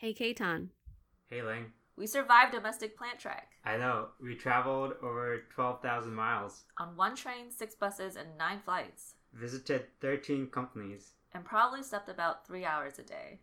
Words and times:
Hey, 0.00 0.14
Katon. 0.14 0.70
Hey, 1.26 1.42
Ling. 1.42 1.66
We 1.94 2.06
survived 2.06 2.52
domestic 2.52 2.96
plant 2.96 3.18
trek. 3.18 3.48
I 3.66 3.76
know. 3.76 4.06
We 4.18 4.34
traveled 4.34 4.94
over 5.02 5.42
12,000 5.54 6.14
miles, 6.14 6.64
On 6.78 6.96
one 6.96 7.14
train, 7.14 7.50
six 7.50 7.74
buses, 7.74 8.16
and 8.16 8.38
nine 8.38 8.60
flights. 8.64 9.16
visited 9.34 9.88
13 10.00 10.46
companies. 10.46 11.10
And 11.34 11.44
probably 11.44 11.82
slept 11.82 12.08
about 12.08 12.46
three 12.46 12.64
hours 12.64 12.98
a 12.98 13.02
day. 13.02 13.40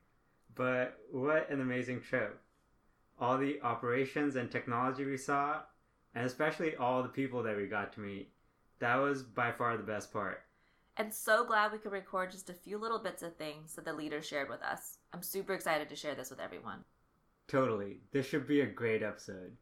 But 0.55 0.97
what 1.11 1.47
an 1.51 1.61
amazing 1.61 2.01
trip. 2.01 2.41
All 3.19 3.37
the 3.37 3.61
operations 3.61 4.35
and 4.35 4.49
technology 4.49 5.05
we 5.05 5.17
saw, 5.17 5.61
and 6.15 6.25
especially 6.25 6.75
all 6.75 7.03
the 7.03 7.09
people 7.09 7.43
that 7.43 7.55
we 7.55 7.67
got 7.67 7.93
to 7.93 7.99
meet. 7.99 8.31
That 8.79 8.95
was 8.95 9.21
by 9.21 9.51
far 9.51 9.77
the 9.77 9.83
best 9.83 10.11
part. 10.11 10.41
And 10.99 11.13
so 11.13 11.45
glad 11.45 11.71
we 11.71 11.77
could 11.77 11.91
record 11.91 12.31
just 12.31 12.49
a 12.49 12.53
few 12.53 12.79
little 12.79 12.97
bits 12.97 13.21
of 13.21 13.35
things 13.35 13.75
that 13.75 13.85
the 13.85 13.93
leaders 13.93 14.25
shared 14.25 14.49
with 14.49 14.63
us. 14.63 14.97
I'm 15.13 15.21
super 15.21 15.53
excited 15.53 15.89
to 15.89 15.95
share 15.95 16.15
this 16.15 16.31
with 16.31 16.39
everyone. 16.39 16.83
Totally. 17.47 17.99
This 18.11 18.25
should 18.25 18.47
be 18.47 18.61
a 18.61 18.65
great 18.65 19.03
episode. 19.03 19.55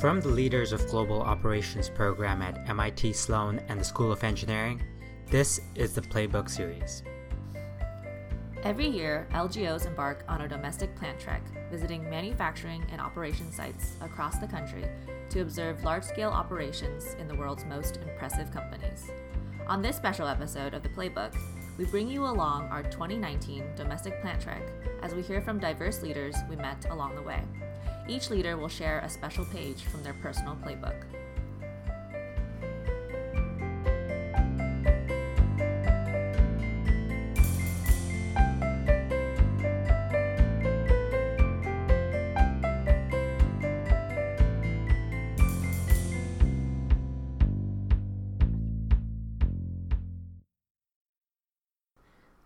From 0.00 0.20
the 0.20 0.28
leaders 0.28 0.72
of 0.72 0.86
Global 0.88 1.22
Operations 1.22 1.88
Program 1.88 2.42
at 2.42 2.68
MIT 2.68 3.12
Sloan 3.12 3.60
and 3.68 3.80
the 3.80 3.84
School 3.84 4.10
of 4.10 4.24
Engineering, 4.24 4.82
this 5.30 5.60
is 5.76 5.94
the 5.94 6.02
Playbook 6.02 6.50
Series. 6.50 7.02
Every 8.68 8.86
year, 8.86 9.26
LGOs 9.32 9.86
embark 9.86 10.24
on 10.28 10.42
a 10.42 10.48
domestic 10.48 10.94
plant 10.94 11.18
trek, 11.18 11.40
visiting 11.70 12.02
manufacturing 12.10 12.84
and 12.92 13.00
operation 13.00 13.50
sites 13.50 13.94
across 14.02 14.36
the 14.36 14.46
country 14.46 14.84
to 15.30 15.40
observe 15.40 15.84
large 15.84 16.04
scale 16.04 16.28
operations 16.28 17.16
in 17.18 17.28
the 17.28 17.34
world's 17.34 17.64
most 17.64 17.96
impressive 17.96 18.52
companies. 18.52 19.10
On 19.68 19.80
this 19.80 19.96
special 19.96 20.28
episode 20.28 20.74
of 20.74 20.82
The 20.82 20.90
Playbook, 20.90 21.34
we 21.78 21.86
bring 21.86 22.10
you 22.10 22.26
along 22.26 22.68
our 22.68 22.82
2019 22.82 23.64
domestic 23.74 24.20
plant 24.20 24.42
trek 24.42 24.68
as 25.02 25.14
we 25.14 25.22
hear 25.22 25.40
from 25.40 25.58
diverse 25.58 26.02
leaders 26.02 26.36
we 26.50 26.56
met 26.56 26.84
along 26.90 27.14
the 27.14 27.22
way. 27.22 27.40
Each 28.06 28.28
leader 28.28 28.58
will 28.58 28.68
share 28.68 28.98
a 28.98 29.08
special 29.08 29.46
page 29.46 29.84
from 29.84 30.02
their 30.02 30.16
personal 30.20 30.56
playbook. 30.56 31.04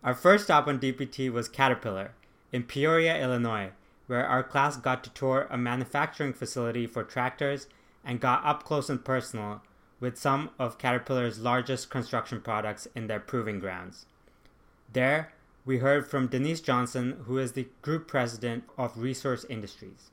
Our 0.05 0.15
first 0.15 0.45
stop 0.45 0.67
on 0.67 0.81
DPT 0.81 1.31
was 1.31 1.49
Caterpillar 1.49 2.11
in 2.51 2.65
Peoria, 2.65 3.23
Illinois, 3.23 3.71
where 4.09 4.27
our 4.27 4.43
class 4.43 4.77
got 4.77 5.05
to 5.05 5.11
tour 5.11 5.47
a 5.49 5.57
manufacturing 5.57 6.33
facility 6.33 6.89
for 6.89 7.05
tractors 7.05 7.69
and 8.05 8.19
got 8.19 8.45
up 8.45 8.65
close 8.65 8.91
and 8.91 9.05
personal 9.05 9.63
with 10.01 10.19
some 10.19 10.51
of 10.59 10.77
Caterpillar's 10.77 11.39
largest 11.39 11.89
construction 11.89 12.41
products 12.41 12.89
in 12.97 13.07
their 13.07 13.21
proving 13.21 13.61
grounds. 13.61 14.07
There, 14.93 15.33
we 15.65 15.79
heard 15.79 16.09
from 16.09 16.27
Denise 16.27 16.61
Johnson, 16.61 17.19
who 17.27 17.39
is 17.39 17.53
the 17.53 17.69
group 17.81 18.09
president 18.09 18.65
of 18.77 18.99
Resource 18.99 19.47
Industries. 19.49 20.11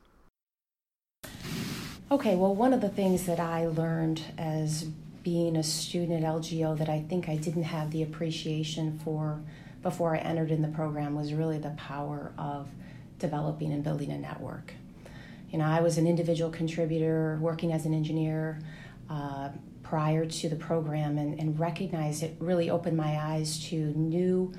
Okay, 2.12 2.36
well, 2.36 2.54
one 2.54 2.74
of 2.74 2.82
the 2.82 2.90
things 2.90 3.26
that 3.26 3.40
I 3.40 3.66
learned 3.66 4.22
as 4.38 4.84
being 5.24 5.56
a 5.56 5.64
student 5.64 6.24
at 6.24 6.30
LGO 6.30 6.78
that 6.78 6.90
I 6.90 7.02
think 7.02 7.28
I 7.28 7.38
didn't 7.38 7.64
have 7.64 7.90
the 7.90 8.04
appreciation 8.04 9.00
for 9.04 9.42
before 9.82 10.16
I 10.16 10.20
entered 10.20 10.52
in 10.52 10.62
the 10.62 10.68
program 10.70 11.16
was 11.16 11.34
really 11.34 11.58
the 11.58 11.72
power 11.72 12.34
of 12.38 12.70
developing 13.18 13.72
and 13.72 13.84
building 13.84 14.12
a 14.12 14.18
network. 14.18 14.74
You 15.50 15.60
know, 15.60 15.66
I 15.66 15.82
was 15.82 15.98
an 15.98 16.08
individual 16.08 16.52
contributor 16.52 17.38
working 17.42 17.72
as 17.72 17.86
an 17.86 17.94
engineer 17.94 18.62
uh, 19.10 19.50
prior 19.84 20.26
to 20.26 20.50
the 20.50 20.56
program 20.56 21.18
and, 21.18 21.40
and 21.40 21.60
recognized 21.60 22.22
it 22.22 22.36
really 22.40 22.70
opened 22.70 22.96
my 22.96 23.18
eyes 23.18 23.60
to 23.70 23.76
new 23.76 24.54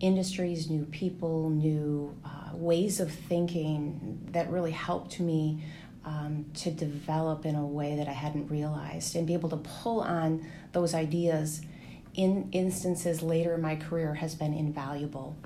industries, 0.00 0.68
new 0.68 0.84
people, 0.86 1.48
new 1.48 2.14
uh, 2.24 2.54
ways 2.54 3.00
of 3.00 3.10
thinking 3.10 4.20
that 4.32 4.50
really 4.50 4.72
helped 4.72 5.18
me 5.18 5.62
um, 6.04 6.44
to 6.54 6.70
develop 6.70 7.46
in 7.46 7.56
a 7.56 7.66
way 7.66 7.96
that 7.96 8.06
I 8.06 8.12
hadn't 8.12 8.48
realized 8.48 9.16
and 9.16 9.26
be 9.26 9.32
able 9.32 9.48
to 9.50 9.56
pull 9.56 10.00
on 10.00 10.46
those 10.72 10.94
ideas 10.94 11.62
in 12.16 12.48
instances 12.52 13.22
later 13.22 13.54
in 13.54 13.60
my 13.62 13.76
career 13.76 14.14
has 14.14 14.34
been 14.34 14.54
invaluable. 14.54 15.36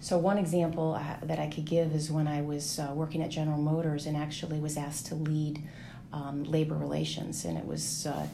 So, 0.00 0.16
one 0.18 0.38
example 0.38 0.94
uh, 0.94 1.26
that 1.26 1.40
I 1.40 1.48
could 1.48 1.64
give 1.64 1.92
is 1.92 2.10
when 2.10 2.28
I 2.28 2.42
was 2.42 2.78
uh, 2.78 2.92
working 2.94 3.22
at 3.22 3.30
General 3.30 3.58
Motors 3.58 4.06
and 4.06 4.16
actually 4.16 4.60
was 4.60 4.76
asked 4.76 5.06
to 5.06 5.16
lead 5.16 5.60
um, 6.12 6.44
labor 6.44 6.76
relations, 6.76 7.44
and 7.44 7.58
it 7.58 7.66
was 7.66 8.06
uh, 8.06 8.26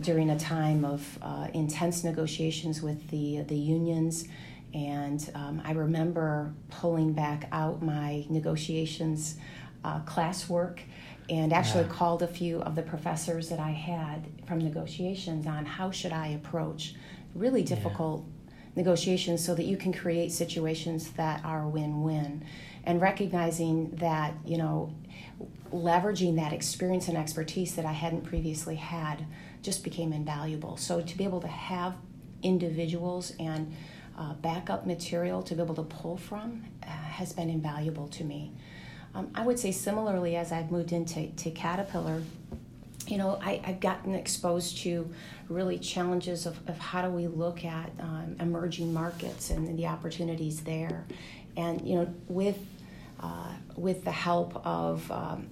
during 0.00 0.30
a 0.30 0.38
time 0.38 0.84
of 0.84 1.18
uh, 1.22 1.46
intense 1.54 2.02
negotiations 2.02 2.82
with 2.82 3.08
the 3.10 3.42
the 3.42 3.56
unions. 3.56 4.26
And 4.74 5.30
um, 5.34 5.60
I 5.64 5.72
remember 5.72 6.54
pulling 6.70 7.12
back 7.12 7.46
out 7.52 7.82
my 7.82 8.24
negotiations 8.30 9.36
uh, 9.84 10.00
classwork 10.00 10.78
and 11.28 11.52
actually 11.52 11.84
Yeah. 11.84 11.90
called 11.90 12.22
a 12.22 12.26
few 12.26 12.60
of 12.62 12.74
the 12.74 12.82
professors 12.82 13.48
that 13.50 13.60
I 13.60 13.70
had 13.70 14.26
from 14.46 14.58
negotiations 14.60 15.46
on 15.46 15.66
how 15.66 15.90
should 15.90 16.12
I 16.12 16.28
approach 16.28 16.94
really 17.34 17.62
difficult 17.62 18.24
negotiations 18.74 19.44
so 19.44 19.54
that 19.54 19.64
you 19.64 19.76
can 19.76 19.92
create 19.92 20.32
situations 20.32 21.10
that 21.12 21.44
are 21.44 21.66
win-win. 21.68 22.44
And 22.84 23.00
recognizing 23.00 23.90
that 23.96 24.34
you 24.44 24.58
know 24.58 24.92
leveraging 25.72 26.36
that 26.36 26.52
experience 26.52 27.08
and 27.08 27.16
expertise 27.16 27.74
that 27.76 27.86
I 27.86 27.92
hadn't 27.92 28.22
previously 28.22 28.76
had 28.76 29.24
just 29.62 29.84
became 29.84 30.12
invaluable. 30.12 30.76
So 30.76 31.00
to 31.00 31.16
be 31.16 31.24
able 31.24 31.40
to 31.40 31.48
have 31.48 31.94
individuals 32.42 33.32
and 33.38 33.74
uh, 34.18 34.34
backup 34.34 34.86
material 34.86 35.42
to 35.42 35.54
be 35.54 35.62
able 35.62 35.74
to 35.74 35.82
pull 35.82 36.16
from 36.16 36.64
uh, 36.82 36.86
has 36.86 37.32
been 37.32 37.48
invaluable 37.48 38.08
to 38.08 38.24
me. 38.24 38.52
Um, 39.14 39.30
I 39.34 39.44
would 39.44 39.58
say 39.58 39.72
similarly 39.72 40.36
as 40.36 40.52
I've 40.52 40.70
moved 40.70 40.92
into 40.92 41.28
to 41.28 41.50
Caterpillar, 41.50 42.22
you 43.08 43.18
know, 43.18 43.38
I, 43.42 43.60
I've 43.64 43.80
gotten 43.80 44.14
exposed 44.14 44.78
to 44.78 45.08
really 45.48 45.78
challenges 45.78 46.46
of, 46.46 46.58
of 46.68 46.78
how 46.78 47.02
do 47.02 47.10
we 47.10 47.26
look 47.26 47.64
at 47.64 47.90
um, 48.00 48.36
emerging 48.40 48.92
markets 48.92 49.50
and 49.50 49.78
the 49.78 49.86
opportunities 49.86 50.60
there. 50.60 51.04
And, 51.56 51.86
you 51.86 51.96
know, 51.96 52.14
with, 52.28 52.58
uh, 53.20 53.52
with 53.76 54.04
the 54.04 54.12
help 54.12 54.64
of 54.66 55.10
um, 55.10 55.48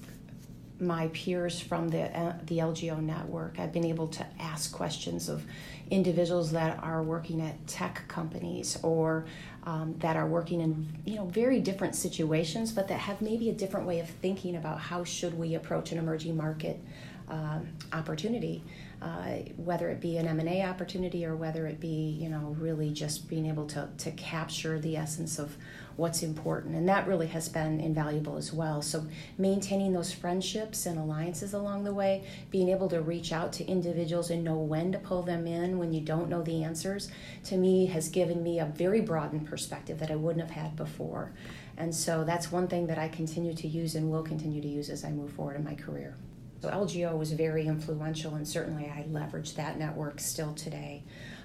my 0.80 1.08
peers 1.08 1.60
from 1.60 1.88
the, 1.88 2.04
uh, 2.18 2.34
the 2.46 2.58
LGO 2.58 3.00
network, 3.00 3.58
I've 3.58 3.72
been 3.72 3.84
able 3.84 4.08
to 4.08 4.26
ask 4.38 4.72
questions 4.72 5.28
of 5.28 5.44
individuals 5.90 6.52
that 6.52 6.78
are 6.82 7.02
working 7.02 7.40
at 7.40 7.66
tech 7.66 8.04
companies 8.08 8.78
or 8.82 9.26
um, 9.64 9.94
that 9.98 10.16
are 10.16 10.26
working 10.26 10.60
in 10.60 10.86
you 11.04 11.16
know 11.16 11.26
very 11.26 11.60
different 11.60 11.94
situations, 11.94 12.72
but 12.72 12.88
that 12.88 12.98
have 12.98 13.20
maybe 13.20 13.50
a 13.50 13.52
different 13.52 13.86
way 13.86 14.00
of 14.00 14.08
thinking 14.08 14.56
about 14.56 14.78
how 14.78 15.04
should 15.04 15.36
we 15.38 15.54
approach 15.54 15.92
an 15.92 15.98
emerging 15.98 16.36
market 16.36 16.80
um, 17.30 17.68
opportunity, 17.92 18.62
uh, 19.00 19.36
whether 19.56 19.88
it 19.88 20.00
be 20.00 20.18
an 20.18 20.26
M&A 20.26 20.62
opportunity 20.64 21.24
or 21.24 21.36
whether 21.36 21.66
it 21.66 21.80
be 21.80 22.18
you 22.20 22.28
know 22.28 22.56
really 22.58 22.90
just 22.90 23.28
being 23.28 23.46
able 23.46 23.66
to, 23.68 23.88
to 23.98 24.10
capture 24.12 24.78
the 24.80 24.96
essence 24.96 25.38
of 25.38 25.56
what's 25.96 26.22
important. 26.22 26.74
And 26.74 26.88
that 26.88 27.06
really 27.06 27.28
has 27.28 27.48
been 27.48 27.78
invaluable 27.78 28.36
as 28.36 28.52
well. 28.52 28.82
So 28.82 29.06
maintaining 29.38 29.92
those 29.92 30.12
friendships 30.12 30.86
and 30.86 30.98
alliances 30.98 31.52
along 31.52 31.84
the 31.84 31.94
way 31.94 32.24
being 32.50 32.68
able 32.68 32.88
to 32.88 33.00
reach 33.00 33.32
out 33.32 33.52
to 33.54 33.66
individuals 33.66 34.30
and 34.30 34.42
know 34.42 34.56
when 34.56 34.92
to 34.92 34.98
pull 34.98 35.22
them 35.22 35.46
in 35.46 35.78
when 35.78 35.92
you 35.92 36.00
don't 36.00 36.28
know 36.28 36.42
the 36.42 36.64
answers 36.64 37.10
to 37.44 37.56
me 37.56 37.86
has 37.86 38.08
given 38.08 38.42
me 38.42 38.58
a 38.58 38.64
very 38.64 39.00
broadened 39.00 39.46
perspective 39.46 39.98
that 39.98 40.10
i 40.10 40.16
wouldn't 40.16 40.44
have 40.44 40.56
had 40.56 40.74
before. 40.74 41.32
And 41.76 41.94
so 41.94 42.24
that's 42.24 42.50
one 42.50 42.66
thing 42.66 42.86
that 42.88 42.98
i 42.98 43.08
continue 43.08 43.54
to 43.54 43.68
use 43.68 43.94
and 43.94 44.10
will 44.10 44.22
continue 44.22 44.60
to 44.62 44.68
use 44.68 44.90
as 44.90 45.04
i 45.04 45.10
move 45.10 45.32
forward 45.32 45.56
in 45.56 45.64
my 45.64 45.74
career 45.74 46.16
so 46.60 46.68
LGO 46.68 47.16
was 47.16 47.32
very 47.32 47.66
influential, 47.66 48.34
and 48.34 48.46
certainly 48.46 48.84
I 48.84 49.06
leverage 49.08 49.54
that 49.54 49.78
network 49.78 50.20
still 50.20 50.52
today. 50.54 51.04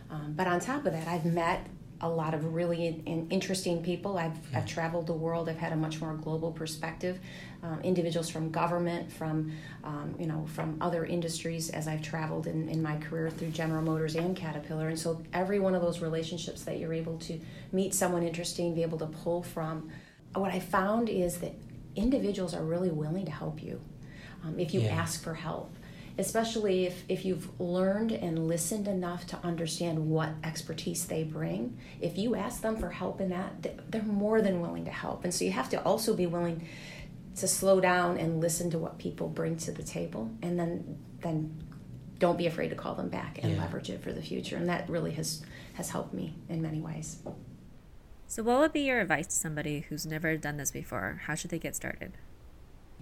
Um, 0.10 0.34
but 0.36 0.46
on 0.46 0.60
top 0.60 0.86
of 0.86 0.94
that, 0.94 1.08
I've 1.08 1.26
met 1.26 1.66
a 2.02 2.10
lot 2.10 2.34
of 2.34 2.54
really 2.54 2.88
in, 2.88 3.04
in- 3.06 3.28
interesting 3.30 3.82
people. 3.82 4.18
I've, 4.18 4.38
I've 4.54 4.66
traveled 4.66 5.08
the 5.08 5.14
world. 5.14 5.48
I've 5.48 5.58
had 5.58 5.72
a 5.72 5.78
much 5.78 6.02
more 6.02 6.14
global 6.14 6.52
perspective. 6.52 7.20
Um, 7.64 7.80
individuals 7.82 8.30
from 8.30 8.52
government, 8.52 9.12
from 9.12 9.54
um, 9.86 10.14
you 10.20 10.28
know, 10.28 10.46
from 10.48 10.78
other 10.82 11.06
industries. 11.06 11.70
As 11.70 11.88
I've 11.88 12.02
traveled 12.02 12.48
in, 12.48 12.68
in 12.68 12.84
my 12.84 12.98
career 12.98 13.30
through 13.30 13.52
General 13.52 13.82
Motors 13.82 14.16
and 14.16 14.36
Caterpillar, 14.36 14.90
and 14.90 15.00
so 15.00 15.24
every 15.34 15.60
one 15.60 15.74
of 15.74 15.82
those 15.82 16.02
relationships 16.02 16.64
that 16.64 16.78
you're 16.78 16.94
able 16.94 17.18
to 17.20 17.40
meet 17.72 17.94
someone 17.94 18.24
interesting, 18.24 18.76
be 18.76 18.84
able 18.84 19.00
to 19.00 19.08
pull 19.08 19.42
from. 19.42 19.90
What 20.34 20.52
I 20.52 20.60
found 20.60 21.08
is 21.08 21.38
that 21.38 21.54
individuals 21.96 22.54
are 22.54 22.64
really 22.64 22.92
willing 22.92 23.24
to 23.24 23.32
help 23.32 23.64
you 23.64 23.80
um, 24.46 24.60
if 24.60 24.74
you 24.74 24.82
Yeah. 24.82 24.96
ask 24.96 25.22
for 25.24 25.34
help. 25.34 25.72
especially 26.18 26.86
if, 26.86 27.04
if 27.10 27.26
you've 27.26 27.60
learned 27.60 28.10
and 28.14 28.48
listened 28.48 28.88
enough 28.88 29.28
to 29.28 29.38
understand 29.44 30.10
what 30.10 30.30
expertise 30.46 31.04
they 31.08 31.24
bring. 31.26 31.78
If 32.00 32.18
you 32.18 32.36
ask 32.36 32.62
them 32.62 32.78
for 32.78 32.90
help 32.90 33.20
in 33.20 33.28
that, 33.32 33.68
they're 33.92 34.02
more 34.02 34.42
than 34.42 34.62
willing 34.62 34.86
to 34.86 34.92
help. 34.92 35.26
And 35.26 35.34
so 35.34 35.44
you 35.44 35.52
have 35.52 35.70
to 35.72 35.84
also 35.84 36.14
be 36.16 36.26
willing 36.26 36.66
to 37.36 37.48
slow 37.50 37.82
down 37.82 38.18
and 38.18 38.40
listen 38.40 38.70
to 38.72 38.78
what 38.80 38.98
people 38.98 39.28
bring 39.28 39.58
to 39.58 39.72
the 39.74 39.84
table 39.84 40.32
and 40.42 40.58
then 40.58 40.98
then 41.20 41.54
don't 42.18 42.38
be 42.38 42.48
afraid 42.48 42.70
to 42.70 42.76
call 42.76 42.96
them 42.96 43.10
back 43.10 43.40
and 43.44 43.52
yeah. 43.52 43.60
leverage 43.60 43.90
it 43.90 44.02
for 44.02 44.14
the 44.14 44.22
future 44.22 44.56
and 44.56 44.70
that 44.70 44.90
really 44.90 45.12
has 45.12 45.42
has 45.74 45.90
helped 45.90 46.14
me 46.14 46.34
in 46.48 46.62
many 46.62 46.80
ways 46.80 47.18
so 48.28 48.42
what 48.42 48.60
would 48.60 48.72
be 48.72 48.82
your 48.84 49.02
advice 49.02 49.28
to 49.28 49.36
somebody 49.36 49.82
who's 49.90 50.06
never 50.06 50.38
done 50.38 50.56
this 50.56 50.72
before 50.72 51.24
how 51.26 51.36
should 51.36 51.52
they 51.52 51.60
get 51.60 51.76
started 51.76 52.14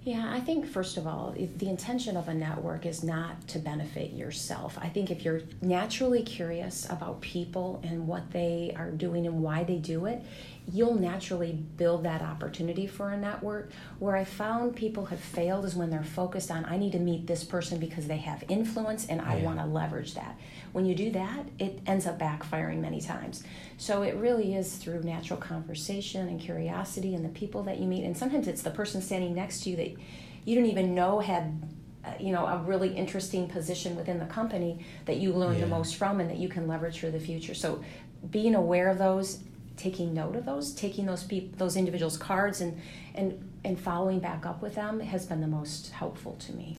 yeah, 0.05 0.29
I 0.33 0.41
think 0.41 0.67
first 0.67 0.97
of 0.97 1.07
all, 1.07 1.33
the 1.33 1.69
intention 1.69 2.17
of 2.17 2.27
a 2.27 2.33
network 2.33 2.85
is 2.85 3.03
not 3.03 3.47
to 3.47 3.59
benefit 3.59 4.11
yourself. 4.11 4.77
I 4.81 4.89
think 4.89 5.09
if 5.09 5.23
you're 5.23 5.41
naturally 5.61 6.23
curious 6.23 6.85
about 6.89 7.21
people 7.21 7.79
and 7.83 8.05
what 8.05 8.29
they 8.31 8.73
are 8.75 8.91
doing 8.91 9.25
and 9.27 9.41
why 9.41 9.63
they 9.63 9.77
do 9.77 10.05
it, 10.07 10.21
you'll 10.71 10.95
naturally 10.95 11.51
build 11.51 12.03
that 12.03 12.21
opportunity 12.21 12.87
for 12.87 13.11
a 13.11 13.17
network. 13.17 13.71
Where 13.99 14.15
I 14.15 14.23
found 14.23 14.75
people 14.75 15.05
have 15.05 15.19
failed 15.19 15.65
is 15.65 15.75
when 15.75 15.89
they're 15.89 16.03
focused 16.03 16.49
on, 16.49 16.65
I 16.65 16.77
need 16.77 16.93
to 16.93 16.99
meet 16.99 17.27
this 17.27 17.43
person 17.43 17.79
because 17.79 18.07
they 18.07 18.17
have 18.17 18.43
influence 18.47 19.05
and 19.05 19.21
I 19.21 19.37
yeah. 19.37 19.43
want 19.43 19.59
to 19.59 19.65
leverage 19.65 20.15
that. 20.15 20.39
When 20.71 20.85
you 20.85 20.95
do 20.95 21.11
that, 21.11 21.45
it 21.59 21.79
ends 21.85 22.07
up 22.07 22.17
backfiring 22.17 22.79
many 22.79 23.01
times. 23.01 23.43
So 23.77 24.03
it 24.03 24.15
really 24.15 24.55
is 24.55 24.77
through 24.77 25.03
natural 25.03 25.39
conversation 25.39 26.27
and 26.27 26.39
curiosity 26.39 27.13
and 27.13 27.25
the 27.25 27.29
people 27.29 27.63
that 27.63 27.79
you 27.79 27.85
meet. 27.85 28.05
And 28.05 28.17
sometimes 28.17 28.47
it's 28.47 28.61
the 28.61 28.71
person 28.71 29.01
standing 29.01 29.35
next 29.35 29.63
to 29.63 29.69
you 29.69 29.75
that 29.75 29.91
you 30.45 30.55
don't 30.55 30.65
even 30.65 30.95
know 30.95 31.19
had 31.19 31.61
uh, 32.05 32.11
you 32.19 32.33
know 32.33 32.45
a 32.45 32.57
really 32.57 32.93
interesting 32.93 33.47
position 33.47 33.95
within 33.95 34.19
the 34.19 34.25
company 34.25 34.85
that 35.05 35.17
you 35.17 35.31
learn 35.31 35.53
yeah. 35.53 35.61
the 35.61 35.67
most 35.67 35.95
from 35.95 36.19
and 36.19 36.29
that 36.29 36.37
you 36.37 36.49
can 36.49 36.67
leverage 36.67 36.99
for 36.99 37.09
the 37.09 37.19
future 37.19 37.53
so 37.53 37.81
being 38.29 38.55
aware 38.55 38.89
of 38.89 38.97
those 38.97 39.39
taking 39.77 40.13
note 40.13 40.35
of 40.35 40.45
those, 40.45 40.73
taking 40.73 41.05
those 41.05 41.23
people, 41.23 41.57
those 41.57 41.75
individuals' 41.75 42.17
cards, 42.17 42.61
and 42.61 42.79
and 43.15 43.49
and 43.63 43.79
following 43.79 44.19
back 44.19 44.45
up 44.45 44.61
with 44.61 44.75
them 44.75 44.99
has 44.99 45.25
been 45.25 45.41
the 45.41 45.47
most 45.47 45.91
helpful 45.91 46.35
to 46.35 46.53
me. 46.53 46.77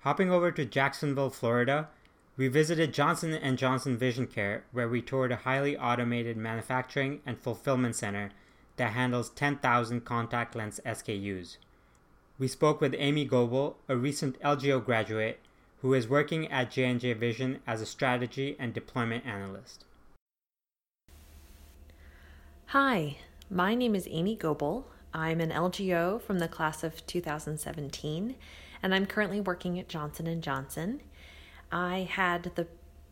Hopping 0.00 0.30
over 0.30 0.52
to 0.52 0.64
Jacksonville, 0.64 1.30
Florida, 1.30 1.88
we 2.36 2.46
visited 2.46 2.94
Johnson 2.94 3.34
and 3.34 3.58
Johnson 3.58 3.98
Vision 3.98 4.26
Care, 4.26 4.64
where 4.70 4.88
we 4.88 5.02
toured 5.02 5.32
a 5.32 5.36
highly 5.36 5.76
automated 5.76 6.36
manufacturing 6.36 7.20
and 7.26 7.38
fulfillment 7.38 7.96
center 7.96 8.30
that 8.76 8.92
handles 8.92 9.30
10,000 9.30 10.04
contact 10.04 10.54
lens 10.54 10.80
SKUs. 10.86 11.56
We 12.38 12.46
spoke 12.46 12.80
with 12.80 12.94
Amy 12.96 13.24
Gobel, 13.24 13.74
a 13.88 13.96
recent 13.96 14.40
LGO 14.40 14.84
graduate 14.84 15.40
who 15.80 15.94
is 15.94 16.08
working 16.08 16.50
at 16.50 16.70
J&J 16.70 17.12
Vision 17.14 17.60
as 17.66 17.80
a 17.80 17.86
strategy 17.86 18.56
and 18.58 18.72
deployment 18.72 19.26
analyst. 19.26 19.84
Hi, 22.72 23.16
my 23.48 23.74
name 23.74 23.94
is 23.94 24.06
Amy 24.10 24.36
Gobel. 24.36 24.84
I'm 25.14 25.40
an 25.40 25.52
LGO 25.52 26.20
from 26.20 26.38
the 26.38 26.48
class 26.48 26.84
of 26.84 27.06
2017, 27.06 28.34
and 28.82 28.94
I'm 28.94 29.06
currently 29.06 29.40
working 29.40 29.78
at 29.78 29.88
Johnson 29.88 30.38
& 30.40 30.42
Johnson. 30.42 31.00
I 31.72 32.06
had 32.10 32.52
the 32.56 32.66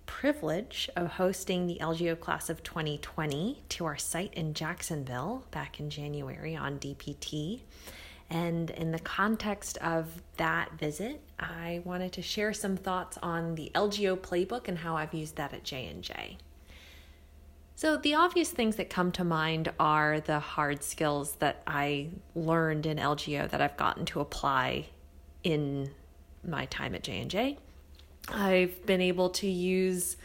privilege 0.05 0.91
of 0.95 1.13
hosting 1.13 1.67
the 1.67 1.79
LGO 1.81 2.21
class 2.21 2.51
of 2.51 2.63
2020 2.65 3.63
to 3.71 3.87
our 3.87 3.97
site 3.97 4.35
in 4.35 4.53
Jacksonville 4.53 5.47
back 5.53 5.81
in 5.81 5.89
January 5.89 6.55
on 6.55 6.79
DPT. 6.79 7.61
And 8.29 8.69
in 8.69 8.93
the 8.93 8.99
context 8.99 9.79
of 9.79 10.21
that 10.37 10.73
visit, 10.73 11.23
I 11.41 11.81
wanted 11.83 12.13
to 12.13 12.21
share 12.21 12.53
some 12.53 12.77
thoughts 12.77 13.17
on 13.23 13.55
the 13.55 13.73
LGO 13.75 14.19
playbook 14.19 14.69
and 14.69 14.77
how 14.77 14.99
I've 14.99 15.15
used 15.15 15.37
that 15.37 15.55
at 15.55 15.65
J&J. 15.65 16.37
So, 17.79 17.99
the 17.99 18.15
obvious 18.15 18.51
things 18.51 18.77
that 18.77 18.89
come 18.89 19.13
to 19.13 19.23
mind 19.23 19.71
are 19.79 20.19
the 20.21 20.41
hard 20.41 20.83
skills 20.83 21.33
that 21.37 21.63
I 21.67 22.09
learned 22.35 22.87
in 22.87 22.97
LGO 22.97 23.51
that 23.51 23.61
I've 23.61 23.77
gotten 23.77 24.07
to 24.07 24.21
apply 24.21 24.87
in 25.43 25.91
my 26.43 26.65
time 26.67 26.95
at 26.95 27.03
J&J. 27.03 27.59
I've 28.31 28.87
been 28.87 29.03
able 29.03 29.29
to 29.29 29.47
use 29.47 30.17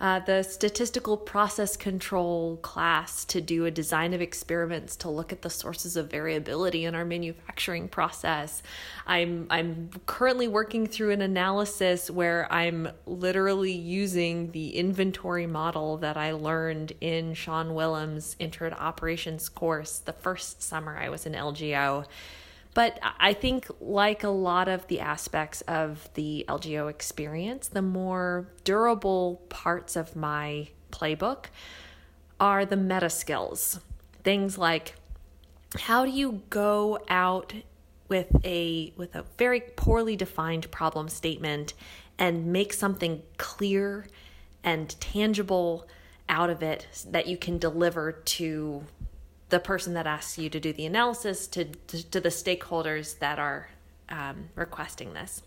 uh, 0.00 0.18
the 0.20 0.42
statistical 0.42 1.16
process 1.16 1.76
control 1.76 2.56
class 2.62 3.24
to 3.26 3.40
do 3.40 3.66
a 3.66 3.70
design 3.70 4.14
of 4.14 4.22
experiments 4.22 4.96
to 4.96 5.10
look 5.10 5.30
at 5.32 5.42
the 5.42 5.50
sources 5.50 5.96
of 5.96 6.10
variability 6.10 6.86
in 6.86 6.94
our 6.94 7.04
manufacturing 7.04 7.86
process. 7.86 8.62
I'm 9.06 9.46
I'm 9.50 9.90
currently 10.06 10.48
working 10.48 10.86
through 10.86 11.10
an 11.10 11.20
analysis 11.20 12.10
where 12.10 12.50
I'm 12.50 12.88
literally 13.06 13.72
using 13.72 14.52
the 14.52 14.76
inventory 14.76 15.46
model 15.46 15.98
that 15.98 16.16
I 16.16 16.32
learned 16.32 16.92
in 17.00 17.34
Sean 17.34 17.74
Willems' 17.74 18.36
Intro 18.38 18.70
to 18.70 18.80
Operations 18.80 19.48
course 19.48 19.98
the 19.98 20.12
first 20.14 20.62
summer 20.62 20.96
I 20.96 21.10
was 21.10 21.26
in 21.26 21.34
LGO 21.34 22.06
but 22.72 22.98
I 23.18 23.32
think, 23.32 23.66
like 23.80 24.22
a 24.22 24.28
lot 24.28 24.68
of 24.68 24.86
the 24.86 25.00
aspects 25.00 25.60
of 25.62 26.08
the 26.14 26.44
LGO 26.48 26.88
experience, 26.88 27.68
the 27.68 27.82
more 27.82 28.46
durable 28.64 29.42
parts 29.48 29.96
of 29.96 30.14
my 30.14 30.68
playbook 30.92 31.46
are 32.38 32.64
the 32.64 32.76
meta 32.76 33.10
skills. 33.10 33.80
Things 34.22 34.56
like 34.56 34.94
how 35.78 36.04
do 36.04 36.10
you 36.10 36.42
go 36.50 36.98
out 37.08 37.54
with 38.08 38.34
a 38.44 38.92
with 38.96 39.14
a 39.14 39.24
very 39.38 39.60
poorly 39.60 40.16
defined 40.16 40.70
problem 40.70 41.08
statement 41.08 41.74
and 42.18 42.46
make 42.46 42.72
something 42.72 43.22
clear 43.38 44.06
and 44.64 45.00
tangible 45.00 45.86
out 46.28 46.50
of 46.50 46.62
it 46.62 46.86
that 47.08 47.26
you 47.26 47.36
can 47.36 47.58
deliver 47.58 48.12
to 48.12 48.84
the 49.50 49.60
person 49.60 49.94
that 49.94 50.06
asks 50.06 50.38
you 50.38 50.48
to 50.48 50.58
do 50.58 50.72
the 50.72 50.86
analysis 50.86 51.46
to, 51.48 51.64
to, 51.64 52.10
to 52.10 52.20
the 52.20 52.28
stakeholders 52.28 53.18
that 53.18 53.38
are 53.38 53.68
um, 54.08 54.48
requesting 54.54 55.12
this. 55.12 55.42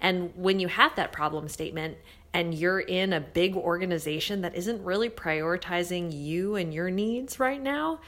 And 0.00 0.32
when 0.34 0.60
you 0.60 0.68
have 0.68 0.96
that 0.96 1.12
problem 1.12 1.48
statement 1.48 1.96
and 2.32 2.52
you're 2.52 2.80
in 2.80 3.12
a 3.12 3.20
big 3.20 3.56
organization 3.56 4.40
that 4.42 4.54
isn't 4.54 4.82
really 4.82 5.08
prioritizing 5.08 6.10
you 6.12 6.56
and 6.56 6.74
your 6.74 6.90
needs 6.90 7.38
right 7.38 7.62
now, 7.62 8.00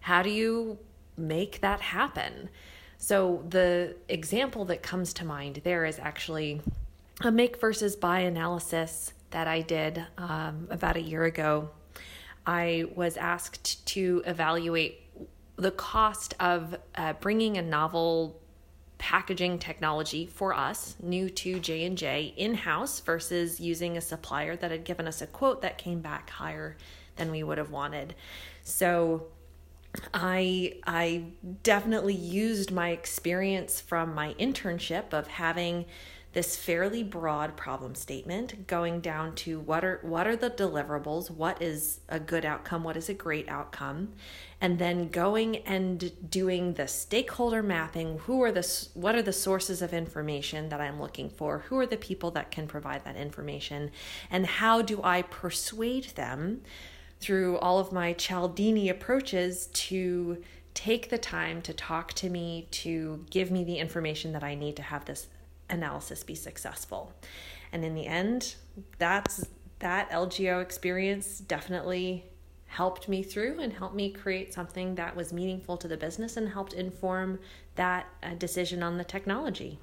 how 0.00 0.22
do 0.22 0.30
you 0.30 0.78
make 1.16 1.60
that 1.60 1.80
happen? 1.80 2.48
So, 3.00 3.44
the 3.48 3.94
example 4.08 4.64
that 4.66 4.82
comes 4.82 5.12
to 5.14 5.24
mind 5.24 5.60
there 5.62 5.84
is 5.84 6.00
actually 6.00 6.60
a 7.20 7.30
make 7.30 7.60
versus 7.60 7.94
buy 7.94 8.20
analysis 8.20 9.12
that 9.30 9.46
I 9.46 9.60
did 9.60 10.04
um, 10.16 10.66
about 10.70 10.96
a 10.96 11.00
year 11.00 11.24
ago 11.24 11.70
I 12.48 12.86
was 12.94 13.18
asked 13.18 13.86
to 13.88 14.22
evaluate 14.24 15.02
the 15.56 15.70
cost 15.70 16.32
of 16.40 16.76
uh, 16.94 17.12
bringing 17.20 17.58
a 17.58 17.62
novel 17.62 18.40
packaging 18.96 19.58
technology 19.58 20.24
for 20.26 20.54
us 20.54 20.96
new 21.00 21.28
to 21.28 21.60
j&j 21.60 22.34
in-house 22.36 23.00
versus 23.00 23.60
using 23.60 23.96
a 23.96 24.00
supplier 24.00 24.56
that 24.56 24.70
had 24.70 24.82
given 24.82 25.06
us 25.06 25.20
a 25.20 25.26
quote 25.26 25.60
that 25.60 25.76
came 25.76 26.00
back 26.00 26.30
higher 26.30 26.76
than 27.16 27.30
we 27.30 27.42
would 27.42 27.58
have 27.58 27.70
wanted. 27.70 28.14
So 28.64 29.26
i 30.14 30.74
i 30.86 31.24
definitely 31.62 32.14
used 32.14 32.70
my 32.72 32.90
experience 32.90 33.80
from 33.80 34.14
my 34.14 34.34
internship 34.34 35.12
of 35.12 35.26
having 35.26 35.84
this 36.32 36.56
fairly 36.56 37.02
broad 37.02 37.56
problem 37.56 37.94
statement 37.94 38.66
going 38.66 39.00
down 39.00 39.34
to 39.34 39.58
what 39.60 39.84
are 39.84 39.98
what 40.02 40.26
are 40.26 40.36
the 40.36 40.50
deliverables? 40.50 41.30
What 41.30 41.62
is 41.62 42.00
a 42.08 42.20
good 42.20 42.44
outcome? 42.44 42.84
What 42.84 42.96
is 42.96 43.08
a 43.08 43.14
great 43.14 43.48
outcome? 43.48 44.12
And 44.60 44.78
then 44.78 45.08
going 45.08 45.56
and 45.58 46.30
doing 46.30 46.74
the 46.74 46.86
stakeholder 46.86 47.62
mapping. 47.62 48.18
Who 48.20 48.42
are 48.42 48.52
the 48.52 48.88
what 48.92 49.14
are 49.14 49.22
the 49.22 49.32
sources 49.32 49.80
of 49.80 49.94
information 49.94 50.68
that 50.68 50.80
I'm 50.80 51.00
looking 51.00 51.30
for? 51.30 51.60
Who 51.68 51.78
are 51.78 51.86
the 51.86 51.96
people 51.96 52.30
that 52.32 52.50
can 52.50 52.66
provide 52.66 53.04
that 53.04 53.16
information? 53.16 53.90
And 54.30 54.46
how 54.46 54.82
do 54.82 55.00
I 55.02 55.22
persuade 55.22 56.10
them 56.14 56.60
through 57.20 57.58
all 57.58 57.78
of 57.78 57.90
my 57.90 58.12
Cialdini 58.12 58.90
approaches 58.90 59.66
to 59.72 60.42
take 60.74 61.08
the 61.10 61.18
time 61.18 61.60
to 61.62 61.72
talk 61.72 62.12
to 62.12 62.30
me 62.30 62.68
to 62.70 63.24
give 63.30 63.50
me 63.50 63.64
the 63.64 63.78
information 63.78 64.32
that 64.32 64.44
I 64.44 64.54
need 64.54 64.76
to 64.76 64.82
have 64.82 65.06
this 65.06 65.26
analysis 65.70 66.22
be 66.22 66.34
successful. 66.34 67.12
And 67.72 67.84
in 67.84 67.94
the 67.94 68.06
end, 68.06 68.54
that's 68.98 69.46
that 69.80 70.10
LGO 70.10 70.60
experience 70.60 71.38
definitely 71.38 72.24
helped 72.66 73.08
me 73.08 73.22
through 73.22 73.60
and 73.60 73.72
helped 73.72 73.94
me 73.94 74.10
create 74.10 74.52
something 74.52 74.94
that 74.96 75.16
was 75.16 75.32
meaningful 75.32 75.76
to 75.78 75.88
the 75.88 75.96
business 75.96 76.36
and 76.36 76.48
helped 76.50 76.72
inform 76.72 77.38
that 77.76 78.06
uh, 78.22 78.34
decision 78.34 78.82
on 78.82 78.98
the 78.98 79.04
technology. 79.04 79.78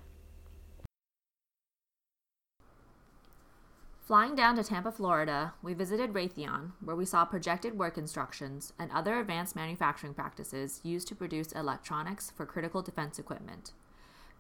Flying 4.06 4.36
down 4.36 4.56
to 4.56 4.64
Tampa, 4.64 4.92
Florida, 4.92 5.54
we 5.64 5.74
visited 5.74 6.14
Raytheon, 6.14 6.74
where 6.80 6.96
we 6.96 7.06
saw 7.06 7.26
projected 7.26 7.76
work 7.76 7.98
instructions 7.98 8.72
and 8.78 8.92
other 8.92 9.20
advanced 9.20 9.56
manufacturing 9.56 10.14
practices 10.14 10.80
used 10.84 11.08
to 11.08 11.16
produce 11.16 11.52
electronics 11.54 12.30
for 12.30 12.46
critical 12.46 12.84
defense 12.84 13.18
equipment. 13.18 13.72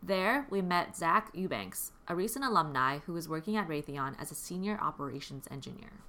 There, 0.07 0.45
we 0.51 0.61
met 0.61 0.95
Zack 0.95 1.31
Eubanks, 1.33 1.91
a 2.07 2.15
recent 2.15 2.45
alumni 2.45 2.99
who 3.07 3.17
is 3.17 3.27
working 3.27 3.57
at 3.57 3.67
Raytheon 3.67 4.13
as 4.21 4.29
a 4.29 4.35
senior 4.35 4.77
operations 4.79 5.47
engineer. 5.49 6.03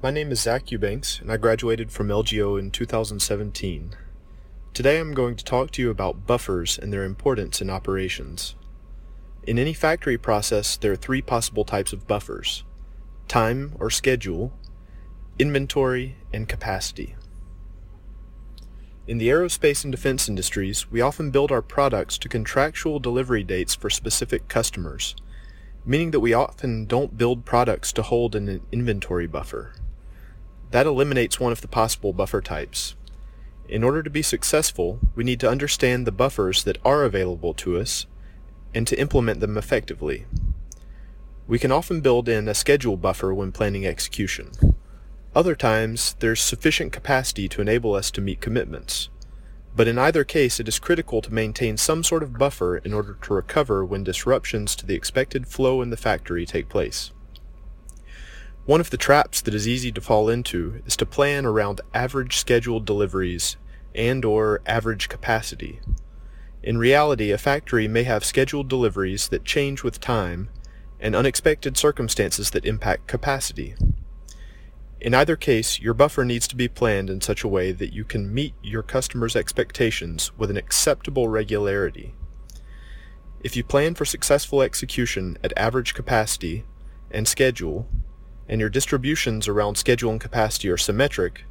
My 0.00 0.12
name 0.12 0.30
is 0.30 0.42
Zack 0.42 0.70
Eubanks, 0.70 1.18
and 1.20 1.32
I 1.32 1.38
graduated 1.38 1.90
from 1.90 2.06
LGO 2.06 2.56
in 2.56 2.70
2017. 2.70 3.96
Today 4.72 5.00
I'm 5.00 5.12
going 5.12 5.34
to 5.34 5.44
talk 5.44 5.72
to 5.72 5.82
you 5.82 5.90
about 5.90 6.24
buffers 6.24 6.78
and 6.78 6.92
their 6.92 7.02
importance 7.02 7.60
in 7.60 7.68
operations. 7.68 8.54
In 9.42 9.58
any 9.58 9.72
factory 9.72 10.16
process, 10.16 10.76
there 10.76 10.92
are 10.92 10.96
three 10.96 11.20
possible 11.20 11.64
types 11.64 11.92
of 11.92 12.06
buffers 12.06 12.62
time 13.26 13.74
or 13.80 13.90
schedule, 13.90 14.52
inventory, 15.36 16.14
and 16.32 16.48
capacity. 16.48 17.16
In 19.04 19.18
the 19.18 19.28
aerospace 19.30 19.82
and 19.82 19.90
defense 19.90 20.28
industries, 20.28 20.88
we 20.88 21.00
often 21.00 21.32
build 21.32 21.50
our 21.50 21.60
products 21.60 22.16
to 22.18 22.28
contractual 22.28 23.00
delivery 23.00 23.42
dates 23.42 23.74
for 23.74 23.90
specific 23.90 24.46
customers, 24.46 25.16
meaning 25.84 26.12
that 26.12 26.20
we 26.20 26.32
often 26.32 26.86
don't 26.86 27.18
build 27.18 27.44
products 27.44 27.92
to 27.94 28.02
hold 28.02 28.36
an 28.36 28.60
inventory 28.70 29.26
buffer. 29.26 29.74
That 30.70 30.86
eliminates 30.86 31.40
one 31.40 31.50
of 31.50 31.62
the 31.62 31.68
possible 31.68 32.12
buffer 32.12 32.40
types. 32.40 32.94
In 33.68 33.82
order 33.82 34.04
to 34.04 34.10
be 34.10 34.22
successful, 34.22 35.00
we 35.16 35.24
need 35.24 35.40
to 35.40 35.50
understand 35.50 36.06
the 36.06 36.12
buffers 36.12 36.62
that 36.62 36.78
are 36.84 37.02
available 37.02 37.54
to 37.54 37.78
us 37.78 38.06
and 38.72 38.86
to 38.86 38.98
implement 39.00 39.40
them 39.40 39.58
effectively. 39.58 40.26
We 41.48 41.58
can 41.58 41.72
often 41.72 42.02
build 42.02 42.28
in 42.28 42.46
a 42.46 42.54
schedule 42.54 42.96
buffer 42.96 43.34
when 43.34 43.50
planning 43.50 43.84
execution. 43.84 44.52
Other 45.34 45.54
times, 45.54 46.14
there's 46.18 46.42
sufficient 46.42 46.92
capacity 46.92 47.48
to 47.48 47.62
enable 47.62 47.94
us 47.94 48.10
to 48.10 48.20
meet 48.20 48.42
commitments. 48.42 49.08
But 49.74 49.88
in 49.88 49.98
either 49.98 50.24
case, 50.24 50.60
it 50.60 50.68
is 50.68 50.78
critical 50.78 51.22
to 51.22 51.32
maintain 51.32 51.78
some 51.78 52.04
sort 52.04 52.22
of 52.22 52.36
buffer 52.36 52.76
in 52.76 52.92
order 52.92 53.16
to 53.22 53.34
recover 53.34 53.82
when 53.82 54.04
disruptions 54.04 54.76
to 54.76 54.86
the 54.86 54.94
expected 54.94 55.48
flow 55.48 55.80
in 55.80 55.88
the 55.88 55.96
factory 55.96 56.44
take 56.44 56.68
place. 56.68 57.12
One 58.66 58.80
of 58.80 58.90
the 58.90 58.98
traps 58.98 59.40
that 59.40 59.54
is 59.54 59.66
easy 59.66 59.90
to 59.92 60.00
fall 60.02 60.28
into 60.28 60.82
is 60.86 60.96
to 60.98 61.06
plan 61.06 61.46
around 61.46 61.80
average 61.94 62.36
scheduled 62.36 62.84
deliveries 62.84 63.56
and 63.94 64.24
or 64.26 64.60
average 64.66 65.08
capacity. 65.08 65.80
In 66.62 66.78
reality, 66.78 67.32
a 67.32 67.38
factory 67.38 67.88
may 67.88 68.04
have 68.04 68.24
scheduled 68.24 68.68
deliveries 68.68 69.28
that 69.28 69.44
change 69.44 69.82
with 69.82 69.98
time 69.98 70.50
and 71.00 71.16
unexpected 71.16 71.76
circumstances 71.76 72.50
that 72.50 72.66
impact 72.66 73.08
capacity. 73.08 73.74
In 75.02 75.14
either 75.14 75.34
case, 75.34 75.80
your 75.80 75.94
buffer 75.94 76.24
needs 76.24 76.46
to 76.46 76.54
be 76.54 76.68
planned 76.68 77.10
in 77.10 77.20
such 77.20 77.42
a 77.42 77.48
way 77.48 77.72
that 77.72 77.92
you 77.92 78.04
can 78.04 78.32
meet 78.32 78.54
your 78.62 78.84
customers' 78.84 79.34
expectations 79.34 80.30
with 80.38 80.48
an 80.48 80.56
acceptable 80.56 81.26
regularity. 81.26 82.14
If 83.40 83.56
you 83.56 83.64
plan 83.64 83.96
for 83.96 84.04
successful 84.04 84.62
execution 84.62 85.38
at 85.42 85.58
average 85.58 85.94
capacity 85.94 86.62
and 87.10 87.26
schedule, 87.26 87.88
and 88.48 88.60
your 88.60 88.70
distributions 88.70 89.48
around 89.48 89.74
schedule 89.74 90.12
and 90.12 90.20
capacity 90.20 90.68
are 90.68 90.76
symmetric, 90.76 91.46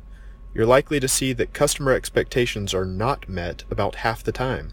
you're 0.54 0.66
likely 0.66 1.02
to 1.02 1.10
see 1.10 1.34
that 1.34 1.54
customer 1.54 1.92
expectations 1.92 2.74
are 2.74 2.86
not 2.86 3.28
met 3.28 3.66
about 3.70 3.96
half 3.96 4.24
the 4.24 4.32
time. 4.32 4.70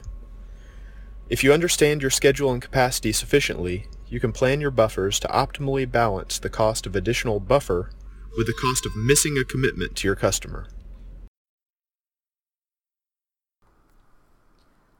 If 1.29 1.43
you 1.43 1.53
understand 1.53 2.01
your 2.01 2.13
schedule 2.13 2.53
and 2.53 2.63
capacity 2.63 3.11
sufficiently, 3.11 3.89
you 4.07 4.21
can 4.21 4.31
plan 4.31 4.61
your 4.61 4.71
buffers 4.71 5.19
to 5.19 5.29
optimally 5.29 5.91
balance 5.91 6.39
the 6.39 6.49
cost 6.49 6.87
of 6.87 6.95
additional 6.95 7.41
buffer 7.41 7.91
with 8.39 8.47
the 8.47 8.53
cost 8.53 8.87
of 8.87 8.95
missing 8.95 9.37
a 9.37 9.43
commitment 9.43 9.97
to 9.97 10.07
your 10.07 10.15
customer. 10.15 10.69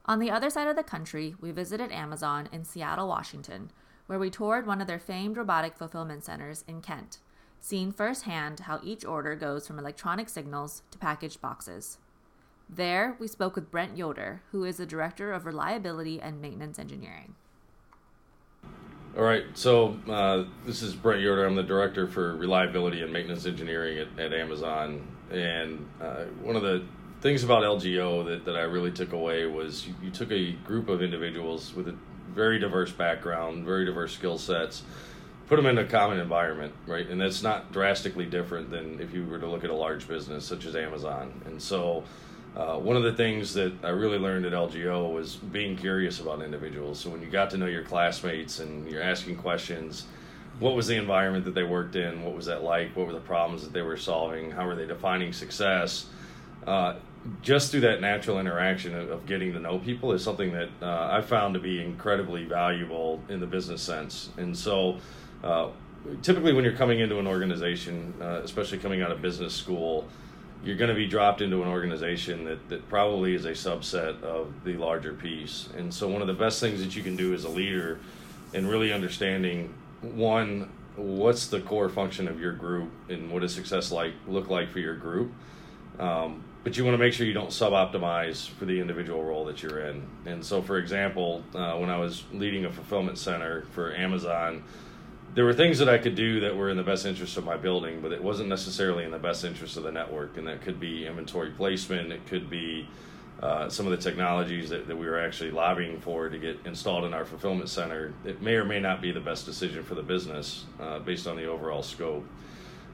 On 0.03 0.19
the 0.19 0.29
other 0.29 0.49
side 0.49 0.67
of 0.67 0.75
the 0.75 0.83
country, 0.83 1.35
we 1.39 1.51
visited 1.51 1.89
Amazon 1.89 2.49
in 2.51 2.65
Seattle, 2.65 3.07
Washington, 3.07 3.71
where 4.07 4.19
we 4.19 4.29
toured 4.29 4.67
one 4.67 4.81
of 4.81 4.87
their 4.87 4.99
famed 4.99 5.37
robotic 5.37 5.77
fulfillment 5.77 6.25
centers 6.25 6.65
in 6.67 6.81
Kent, 6.81 7.19
seeing 7.61 7.93
firsthand 7.93 8.61
how 8.61 8.81
each 8.83 9.05
order 9.05 9.37
goes 9.37 9.65
from 9.65 9.79
electronic 9.79 10.27
signals 10.27 10.83
to 10.91 10.97
packaged 10.97 11.39
boxes. 11.39 11.97
There, 12.69 13.15
we 13.19 13.27
spoke 13.29 13.55
with 13.55 13.71
Brent 13.71 13.95
Yoder, 13.95 14.41
who 14.51 14.65
is 14.65 14.75
the 14.77 14.85
Director 14.85 15.31
of 15.31 15.45
Reliability 15.45 16.19
and 16.19 16.41
Maintenance 16.41 16.77
Engineering. 16.77 17.35
All 19.19 19.25
right, 19.25 19.43
so 19.53 19.97
uh, 20.09 20.45
this 20.65 20.81
is 20.81 20.95
Brent 20.95 21.19
Yoder. 21.19 21.45
I'm 21.45 21.55
the 21.55 21.61
director 21.61 22.07
for 22.07 22.37
reliability 22.37 23.01
and 23.01 23.11
maintenance 23.11 23.45
engineering 23.45 23.97
at, 23.97 24.17
at 24.17 24.31
Amazon. 24.31 25.05
And 25.29 25.85
uh, 26.01 26.23
one 26.41 26.55
of 26.55 26.61
the 26.61 26.85
things 27.19 27.43
about 27.43 27.63
LGO 27.63 28.25
that, 28.27 28.45
that 28.45 28.55
I 28.55 28.61
really 28.61 28.91
took 28.91 29.11
away 29.11 29.45
was 29.45 29.85
you, 29.85 29.93
you, 30.03 30.09
took 30.09 30.31
a 30.31 30.53
group 30.63 30.87
of 30.87 31.01
individuals 31.01 31.73
with 31.75 31.89
a 31.89 31.95
very 32.33 32.59
diverse 32.59 32.93
background, 32.93 33.65
very 33.65 33.83
diverse 33.83 34.13
skill 34.13 34.37
sets, 34.37 34.83
put 35.47 35.57
them 35.57 35.65
in 35.65 35.77
a 35.79 35.85
common 35.85 36.21
environment, 36.21 36.71
right? 36.87 37.05
And 37.05 37.19
that's 37.19 37.43
not 37.43 37.73
drastically 37.73 38.25
different 38.25 38.71
than 38.71 39.01
if 39.01 39.13
you 39.13 39.25
were 39.25 39.39
to 39.39 39.47
look 39.47 39.65
at 39.65 39.69
a 39.69 39.75
large 39.75 40.07
business 40.07 40.45
such 40.45 40.63
as 40.63 40.77
Amazon. 40.77 41.41
And 41.45 41.61
so 41.61 42.05
uh, 42.55 42.77
one 42.77 42.95
of 42.95 43.03
the 43.03 43.13
things 43.13 43.53
that 43.53 43.73
I 43.83 43.89
really 43.89 44.17
learned 44.17 44.45
at 44.45 44.53
LGO 44.53 45.13
was 45.13 45.35
being 45.35 45.77
curious 45.77 46.19
about 46.19 46.41
individuals. 46.41 46.99
So 46.99 47.09
when 47.09 47.21
you 47.21 47.29
got 47.29 47.51
to 47.51 47.57
know 47.57 47.67
your 47.67 47.83
classmates 47.83 48.59
and 48.59 48.89
you're 48.89 49.03
asking 49.03 49.37
questions, 49.37 50.05
what 50.59 50.75
was 50.75 50.87
the 50.87 50.95
environment 50.95 51.45
that 51.45 51.55
they 51.55 51.63
worked 51.63 51.95
in? 51.95 52.23
What 52.23 52.35
was 52.35 52.47
that 52.47 52.63
like? 52.63 52.95
What 52.95 53.07
were 53.07 53.13
the 53.13 53.19
problems 53.19 53.63
that 53.63 53.71
they 53.71 53.81
were 53.81 53.97
solving? 53.97 54.51
How 54.51 54.65
were 54.65 54.75
they 54.75 54.87
defining 54.87 55.31
success? 55.31 56.07
Uh, 56.67 56.95
just 57.41 57.71
through 57.71 57.81
that 57.81 58.01
natural 58.01 58.39
interaction 58.39 58.95
of, 58.95 59.09
of, 59.09 59.25
getting 59.25 59.53
to 59.53 59.59
know 59.59 59.79
people 59.79 60.13
is 60.13 60.23
something 60.23 60.51
that 60.53 60.69
uh, 60.81 61.09
I 61.11 61.21
found 61.21 61.53
to 61.53 61.59
be 61.59 61.81
incredibly 61.81 62.45
valuable 62.45 63.21
in 63.29 63.39
the 63.39 63.45
business 63.45 63.81
sense. 63.81 64.29
And 64.37 64.57
so, 64.57 64.97
uh, 65.43 65.69
typically, 66.21 66.53
when 66.53 66.63
you're 66.63 66.75
coming 66.75 66.99
into 66.99 67.19
an 67.19 67.27
organization, 67.27 68.13
uh, 68.21 68.41
especially 68.43 68.77
coming 68.77 69.01
out 69.01 69.11
of 69.11 69.21
business 69.21 69.53
school, 69.53 70.07
you're 70.63 70.75
going 70.75 70.89
to 70.89 70.95
be 70.95 71.07
dropped 71.07 71.41
into 71.41 71.61
an 71.61 71.69
organization 71.69 72.43
that, 72.45 72.69
that 72.69 72.89
probably 72.89 73.33
is 73.33 73.45
a 73.45 73.51
subset 73.51 74.21
of 74.23 74.51
the 74.63 74.73
larger 74.73 75.13
piece. 75.13 75.69
And 75.77 75.93
so, 75.93 76.07
one 76.07 76.21
of 76.21 76.27
the 76.27 76.33
best 76.33 76.59
things 76.59 76.81
that 76.81 76.95
you 76.95 77.03
can 77.03 77.15
do 77.15 77.33
as 77.33 77.45
a 77.45 77.49
leader 77.49 77.99
in 78.53 78.67
really 78.67 78.91
understanding 78.91 79.73
one, 80.01 80.69
what's 80.95 81.47
the 81.47 81.61
core 81.61 81.89
function 81.89 82.27
of 82.27 82.39
your 82.39 82.53
group 82.53 82.91
and 83.09 83.31
what 83.31 83.41
does 83.41 83.53
success 83.53 83.91
like 83.91 84.13
look 84.27 84.49
like 84.49 84.69
for 84.69 84.79
your 84.79 84.95
group. 84.95 85.31
Um, 85.97 86.43
but 86.63 86.77
you 86.77 86.83
want 86.83 86.95
to 86.95 86.97
make 86.97 87.13
sure 87.13 87.25
you 87.25 87.33
don't 87.33 87.53
sub 87.53 87.71
optimize 87.71 88.49
for 88.49 88.65
the 88.65 88.79
individual 88.79 89.23
role 89.23 89.45
that 89.45 89.63
you're 89.63 89.79
in. 89.79 90.05
And 90.25 90.43
so, 90.43 90.61
for 90.61 90.77
example, 90.77 91.43
uh, 91.55 91.75
when 91.77 91.89
I 91.89 91.97
was 91.97 92.23
leading 92.33 92.65
a 92.65 92.71
fulfillment 92.71 93.17
center 93.17 93.63
for 93.71 93.93
Amazon, 93.95 94.63
there 95.35 95.45
were 95.45 95.53
things 95.53 95.77
that 95.79 95.89
I 95.89 95.97
could 95.97 96.15
do 96.15 96.39
that 96.41 96.55
were 96.55 96.69
in 96.69 96.77
the 96.77 96.83
best 96.83 97.05
interest 97.05 97.37
of 97.37 97.45
my 97.45 97.55
building, 97.55 98.01
but 98.01 98.11
it 98.11 98.23
wasn't 98.23 98.49
necessarily 98.49 99.03
in 99.03 99.11
the 99.11 99.19
best 99.19 99.45
interest 99.45 99.77
of 99.77 99.83
the 99.83 99.91
network. 99.91 100.37
And 100.37 100.47
that 100.47 100.61
could 100.61 100.79
be 100.79 101.05
inventory 101.05 101.51
placement, 101.51 102.11
it 102.11 102.25
could 102.25 102.49
be 102.49 102.87
uh, 103.41 103.69
some 103.69 103.85
of 103.85 103.91
the 103.91 103.97
technologies 103.97 104.69
that, 104.69 104.87
that 104.87 104.95
we 104.95 105.05
were 105.05 105.19
actually 105.19 105.51
lobbying 105.51 106.01
for 106.01 106.27
to 106.29 106.37
get 106.37 106.59
installed 106.65 107.05
in 107.05 107.13
our 107.13 107.23
fulfillment 107.23 107.69
center. 107.69 108.13
It 108.25 108.41
may 108.41 108.55
or 108.55 108.65
may 108.65 108.79
not 108.79 109.01
be 109.01 109.11
the 109.11 109.21
best 109.21 109.45
decision 109.45 109.83
for 109.83 109.95
the 109.95 110.03
business 110.03 110.65
uh, 110.79 110.99
based 110.99 111.25
on 111.25 111.37
the 111.37 111.45
overall 111.45 111.83
scope. 111.83 112.27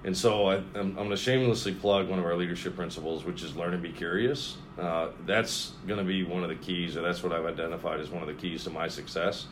And 0.04 0.16
so 0.16 0.50
I, 0.50 0.56
am 0.76 0.94
going 0.94 1.10
to 1.10 1.18
shamelessly 1.18 1.74
plug 1.74 2.10
one 2.10 2.20
of 2.20 2.26
our 2.26 2.36
leadership 2.36 2.76
principles, 2.76 3.26
which 3.26 3.42
is 3.42 3.56
learn 3.56 3.74
and 3.74 3.82
be 3.82 3.92
curious. 3.92 4.58
Uh, 4.78 5.08
that's 5.26 5.72
going 5.88 5.98
to 5.98 6.06
be 6.06 6.24
one 6.24 6.44
of 6.44 6.50
the 6.50 6.56
keys, 6.56 6.96
or 6.96 7.02
that's 7.02 7.24
what 7.24 7.34
I've 7.34 7.46
identified 7.46 8.00
as 8.00 8.12
one 8.12 8.22
of 8.22 8.28
the 8.28 8.36
keys 8.36 8.66
to 8.66 8.70
my 8.70 8.88
success 8.88 9.48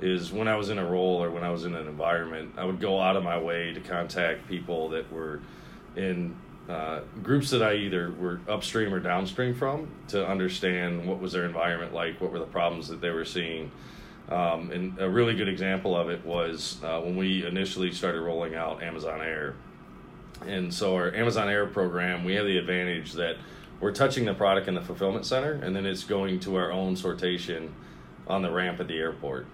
is 0.00 0.32
when 0.32 0.48
I 0.48 0.56
was 0.56 0.70
in 0.70 0.78
a 0.78 0.84
role 0.84 1.22
or 1.22 1.30
when 1.30 1.42
I 1.42 1.50
was 1.50 1.64
in 1.64 1.74
an 1.74 1.88
environment, 1.88 2.54
I 2.56 2.64
would 2.64 2.80
go 2.80 3.00
out 3.00 3.16
of 3.16 3.24
my 3.24 3.38
way 3.38 3.72
to 3.72 3.80
contact 3.80 4.46
people 4.48 4.90
that 4.90 5.12
were 5.12 5.40
in 5.96 6.36
uh, 6.68 7.00
groups 7.22 7.50
that 7.50 7.62
I 7.62 7.74
either 7.74 8.10
were 8.12 8.40
upstream 8.48 8.92
or 8.92 9.00
downstream 9.00 9.54
from 9.54 9.88
to 10.08 10.26
understand 10.26 11.06
what 11.06 11.18
was 11.18 11.32
their 11.32 11.46
environment 11.46 11.94
like, 11.94 12.20
what 12.20 12.30
were 12.30 12.38
the 12.38 12.44
problems 12.44 12.88
that 12.88 13.00
they 13.00 13.10
were 13.10 13.24
seeing. 13.24 13.70
Um, 14.28 14.70
and 14.70 14.98
a 15.00 15.08
really 15.08 15.34
good 15.34 15.48
example 15.48 15.96
of 15.96 16.10
it 16.10 16.24
was 16.24 16.76
uh, 16.84 17.00
when 17.00 17.16
we 17.16 17.46
initially 17.46 17.90
started 17.92 18.20
rolling 18.20 18.54
out 18.54 18.82
Amazon 18.82 19.22
Air. 19.22 19.54
And 20.46 20.72
so, 20.72 20.94
our 20.94 21.12
Amazon 21.14 21.48
Air 21.48 21.66
program, 21.66 22.24
we 22.24 22.34
have 22.34 22.44
the 22.44 22.58
advantage 22.58 23.14
that 23.14 23.36
we're 23.80 23.92
touching 23.92 24.26
the 24.26 24.34
product 24.34 24.68
in 24.68 24.74
the 24.74 24.80
fulfillment 24.80 25.24
center 25.24 25.52
and 25.52 25.74
then 25.74 25.86
it's 25.86 26.04
going 26.04 26.40
to 26.40 26.56
our 26.56 26.70
own 26.70 26.94
sortation 26.94 27.70
on 28.26 28.42
the 28.42 28.50
ramp 28.50 28.80
at 28.80 28.88
the 28.88 28.98
airport. 28.98 29.46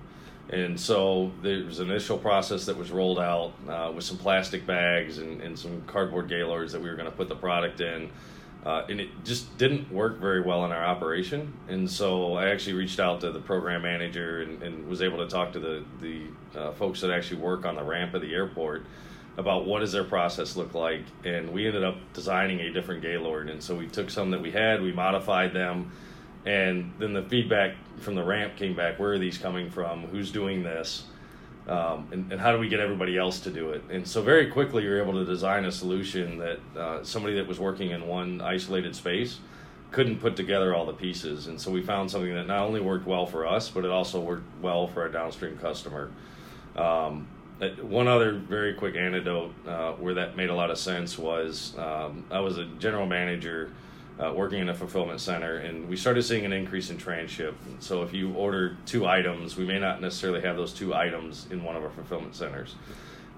And 0.51 0.79
so 0.79 1.33
there 1.43 1.65
was 1.65 1.81
an 1.81 1.91
initial 1.91 2.19
process 2.19 2.67
that 2.67 2.77
was 2.77 2.91
rolled 2.91 3.19
out 3.19 3.55
uh, 3.69 3.91
with 3.95 4.05
some 4.05 4.19
plastic 4.19 4.67
bags 4.67 5.19
and, 5.19 5.41
and 5.41 5.59
some 5.59 5.83
cardboard 5.87 6.29
gaylords 6.29 6.73
that 6.73 6.83
we 6.83 6.89
were 6.91 6.97
going 6.97 7.11
to 7.11 7.17
put 7.17 7.29
the 7.29 7.37
product 7.37 7.81
in. 7.81 8.11
Uh, 8.65 8.87
and 8.89 8.99
it 9.01 9.09
just 9.25 9.57
didn't 9.59 9.91
work 9.93 10.19
very 10.19 10.41
well 10.41 10.65
in 10.65 10.73
our 10.73 10.85
operation. 10.85 11.53
And 11.69 11.91
so 11.91 12.35
I 12.35 12.49
actually 12.49 12.75
reached 12.75 12.99
out 12.99 13.21
to 13.21 13.31
the 13.31 13.41
program 13.41 13.83
manager 13.83 14.43
and, 14.43 14.63
and 14.63 14.87
was 14.89 15.03
able 15.03 15.19
to 15.19 15.27
talk 15.27 15.53
to 15.53 15.61
the, 15.61 15.85
the 16.01 16.23
uh, 16.59 16.73
folks 16.73 17.01
that 17.03 17.11
actually 17.11 17.41
work 17.41 17.67
on 17.67 17.77
the 17.77 17.85
ramp 17.85 18.15
of 18.15 18.23
the 18.23 18.33
airport 18.33 18.87
about 19.37 19.67
what 19.67 19.81
does 19.81 19.93
their 19.93 20.05
process 20.05 20.57
look 20.57 20.75
like. 20.75 21.03
And 21.25 21.51
we 21.51 21.67
ended 21.67 21.85
up 21.85 21.97
designing 22.15 22.61
a 22.61 22.71
different 22.71 23.03
gaylord. 23.03 23.51
And 23.51 23.63
so 23.63 23.75
we 23.75 23.87
took 23.87 24.09
some 24.09 24.31
that 24.31 24.41
we 24.41 24.51
had, 24.51 24.81
we 24.81 24.93
modified 24.93 25.53
them, 25.53 25.91
and 26.47 26.93
then 26.99 27.13
the 27.13 27.23
feedback 27.23 27.75
from 28.05 28.15
the 28.15 28.23
ramp 28.23 28.57
came 28.57 28.77
back. 28.77 28.99
Where 28.99 29.13
are 29.13 29.19
these 29.19 29.39
coming 29.39 29.71
from? 29.71 30.03
Who's 30.07 30.31
doing 30.31 30.63
this? 30.63 31.05
Um, 31.67 32.09
and, 32.13 32.31
and, 32.31 32.39
how 32.39 32.53
do 32.53 32.59
we 32.59 32.69
get 32.69 32.79
everybody 32.79 33.17
else 33.17 33.41
to 33.41 33.51
do 33.51 33.71
it? 33.71 33.83
And 33.89 34.07
so 34.07 34.21
very 34.21 34.51
quickly 34.51 34.83
you're 34.83 35.01
able 35.01 35.15
to 35.15 35.25
design 35.25 35.65
a 35.65 35.73
solution 35.73 36.37
that 36.37 36.61
uh, 36.79 37.03
somebody 37.03 37.37
that 37.37 37.47
was 37.47 37.59
working 37.59 37.93
in 37.93 38.07
one 38.07 38.43
isolated 38.43 38.95
space 38.95 39.39
couldn't 39.91 40.21
put 40.21 40.37
together 40.37 40.75
all 40.75 40.85
the 40.85 40.93
pieces. 40.93 41.47
And 41.47 41.59
so 41.59 41.71
we 41.71 41.81
found 41.81 42.11
something 42.11 42.35
that 42.35 42.47
not 42.47 42.67
only 42.67 42.81
worked 42.81 43.07
well 43.07 43.25
for 43.25 43.47
us, 43.47 43.71
but 43.71 43.87
it 43.87 43.91
also 43.91 44.21
worked 44.21 44.45
well 44.61 44.89
for 44.89 45.01
our 45.03 45.09
downstream 45.09 45.57
customer. 45.57 46.11
Um, 46.77 47.29
uh, 47.63 47.69
one 47.81 48.09
other 48.09 48.33
very 48.33 48.75
quick 48.75 48.97
anecdote 48.97 49.55
uh, 49.67 49.93
where 49.93 50.15
that 50.15 50.37
made 50.37 50.51
a 50.51 50.55
lot 50.55 50.71
of 50.71 50.77
sense 50.77 51.17
was 51.17 51.75
um, 51.79 52.25
I 52.31 52.41
was 52.41 52.59
a 52.59 52.67
general 52.79 53.07
manager 53.07 53.71
uh, 54.19 54.33
working 54.33 54.61
in 54.61 54.69
a 54.69 54.75
fulfillment 54.75 55.21
center, 55.21 55.57
and 55.57 55.89
we 55.89 55.97
started 55.97 56.23
seeing 56.23 56.45
an 56.45 56.53
increase 56.53 56.91
in 56.91 56.97
transship. 56.97 57.57
So 57.81 58.03
if 58.03 58.13
you 58.13 58.33
order 58.35 58.77
two 58.87 59.07
items, 59.07 59.57
we 59.57 59.65
may 59.65 59.79
not 59.79 60.01
necessarily 60.01 60.41
have 60.43 60.57
those 60.57 60.73
two 60.73 60.95
items 60.95 61.47
in 61.51 61.65
one 61.65 61.77
of 61.77 61.83
our 61.83 61.91
fulfillment 61.91 62.37
centers. 62.37 62.77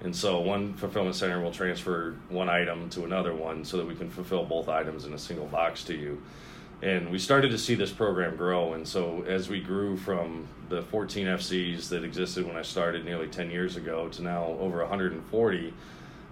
And 0.03 0.15
so 0.15 0.39
one 0.39 0.75
fulfillment 0.75 1.15
center 1.15 1.41
will 1.41 1.51
transfer 1.51 2.15
one 2.29 2.49
item 2.49 2.89
to 2.91 3.03
another 3.03 3.33
one 3.33 3.65
so 3.65 3.77
that 3.77 3.87
we 3.87 3.95
can 3.95 4.09
fulfill 4.09 4.45
both 4.45 4.69
items 4.69 5.05
in 5.05 5.13
a 5.13 5.17
single 5.17 5.47
box 5.47 5.83
to 5.85 5.95
you. 5.95 6.21
And 6.83 7.09
we 7.09 7.17
started 7.17 7.49
to 7.49 7.57
see 7.57 7.73
this 7.73 7.91
program 7.91 8.35
grow. 8.35 8.73
And 8.73 8.87
so 8.87 9.23
as 9.27 9.49
we 9.49 9.59
grew 9.59 9.97
from 9.97 10.47
the 10.69 10.83
14 10.83 11.25
FCs 11.25 11.89
that 11.89 12.03
existed 12.03 12.45
when 12.45 12.55
I 12.55 12.61
started 12.61 13.03
nearly 13.03 13.27
10 13.27 13.49
years 13.49 13.75
ago 13.77 14.07
to 14.09 14.21
now 14.21 14.55
over 14.59 14.77
140, 14.79 15.73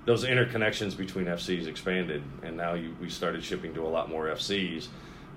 those 0.05 0.23
interconnections 0.23 0.95
between 0.95 1.25
FCs 1.25 1.67
expanded. 1.67 2.23
And 2.43 2.55
now 2.55 2.73
you, 2.73 2.95
we 3.01 3.09
started 3.09 3.43
shipping 3.43 3.73
to 3.73 3.85
a 3.85 3.89
lot 3.89 4.09
more 4.09 4.27
FCs. 4.27 4.87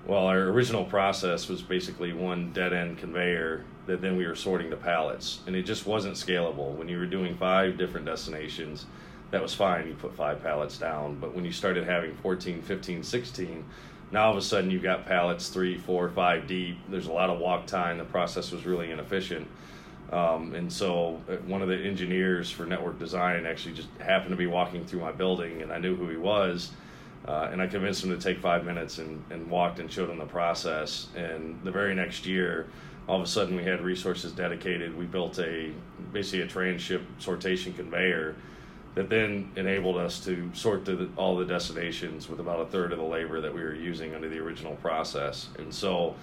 Well, 0.06 0.26
our 0.26 0.40
original 0.44 0.84
process 0.84 1.48
was 1.48 1.62
basically 1.62 2.12
one 2.12 2.52
dead 2.52 2.72
end 2.72 2.98
conveyor 2.98 3.64
that 3.86 4.00
then 4.00 4.16
we 4.16 4.26
were 4.26 4.34
sorting 4.34 4.70
the 4.70 4.76
pallets. 4.76 5.40
And 5.46 5.56
it 5.56 5.62
just 5.62 5.86
wasn't 5.86 6.14
scalable. 6.14 6.74
When 6.74 6.88
you 6.88 6.98
were 6.98 7.06
doing 7.06 7.36
five 7.36 7.78
different 7.78 8.06
destinations, 8.06 8.86
that 9.30 9.42
was 9.42 9.54
fine. 9.54 9.86
You 9.86 9.94
put 9.94 10.14
five 10.14 10.42
pallets 10.42 10.78
down. 10.78 11.18
But 11.18 11.34
when 11.34 11.44
you 11.44 11.52
started 11.52 11.84
having 11.84 12.14
14, 12.16 12.62
15, 12.62 13.02
16, 13.02 13.64
now 14.10 14.26
all 14.26 14.32
of 14.32 14.38
a 14.38 14.42
sudden 14.42 14.70
you've 14.70 14.82
got 14.82 15.06
pallets 15.06 15.48
three, 15.48 15.78
four, 15.78 16.08
five 16.10 16.46
deep. 16.46 16.78
There's 16.88 17.06
a 17.06 17.12
lot 17.12 17.30
of 17.30 17.38
walk 17.38 17.66
time. 17.66 17.98
The 17.98 18.04
process 18.04 18.52
was 18.52 18.64
really 18.64 18.90
inefficient. 18.90 19.46
Um, 20.12 20.54
and 20.54 20.72
so 20.72 21.20
uh, 21.28 21.36
one 21.46 21.60
of 21.60 21.68
the 21.68 21.76
engineers 21.76 22.50
for 22.50 22.64
network 22.64 22.98
design 22.98 23.44
actually 23.44 23.74
just 23.74 23.88
happened 23.98 24.30
to 24.30 24.36
be 24.36 24.46
walking 24.46 24.86
through 24.86 25.00
my 25.00 25.12
building 25.12 25.60
and 25.60 25.72
I 25.72 25.78
knew 25.78 25.96
who 25.96 26.08
he 26.08 26.16
was. 26.16 26.70
Uh, 27.26 27.48
and 27.52 27.60
I 27.60 27.66
convinced 27.66 28.02
him 28.04 28.10
to 28.10 28.16
take 28.16 28.40
five 28.40 28.64
minutes 28.64 28.98
and, 28.98 29.22
and 29.30 29.50
walked 29.50 29.80
and 29.80 29.90
showed 29.90 30.08
him 30.08 30.18
the 30.18 30.24
process. 30.24 31.08
And 31.14 31.60
the 31.62 31.70
very 31.70 31.94
next 31.94 32.24
year, 32.24 32.68
all 33.06 33.16
of 33.16 33.22
a 33.22 33.26
sudden 33.26 33.56
we 33.56 33.64
had 33.64 33.82
resources 33.82 34.32
dedicated. 34.32 34.96
We 34.96 35.04
built 35.04 35.38
a 35.38 35.72
basically 36.12 36.42
a 36.42 36.46
transship 36.46 37.02
sortation 37.20 37.76
conveyor 37.76 38.36
that 38.94 39.10
then 39.10 39.50
enabled 39.56 39.96
us 39.96 40.24
to 40.24 40.50
sort 40.54 40.84
the, 40.84 41.08
all 41.16 41.36
the 41.36 41.44
destinations 41.44 42.28
with 42.28 42.40
about 42.40 42.60
a 42.60 42.66
third 42.66 42.92
of 42.92 42.98
the 42.98 43.04
labor 43.04 43.40
that 43.40 43.54
we 43.54 43.60
were 43.60 43.74
using 43.74 44.14
under 44.14 44.28
the 44.28 44.38
original 44.38 44.74
process. 44.76 45.48
And 45.58 45.72
so, 45.72 46.14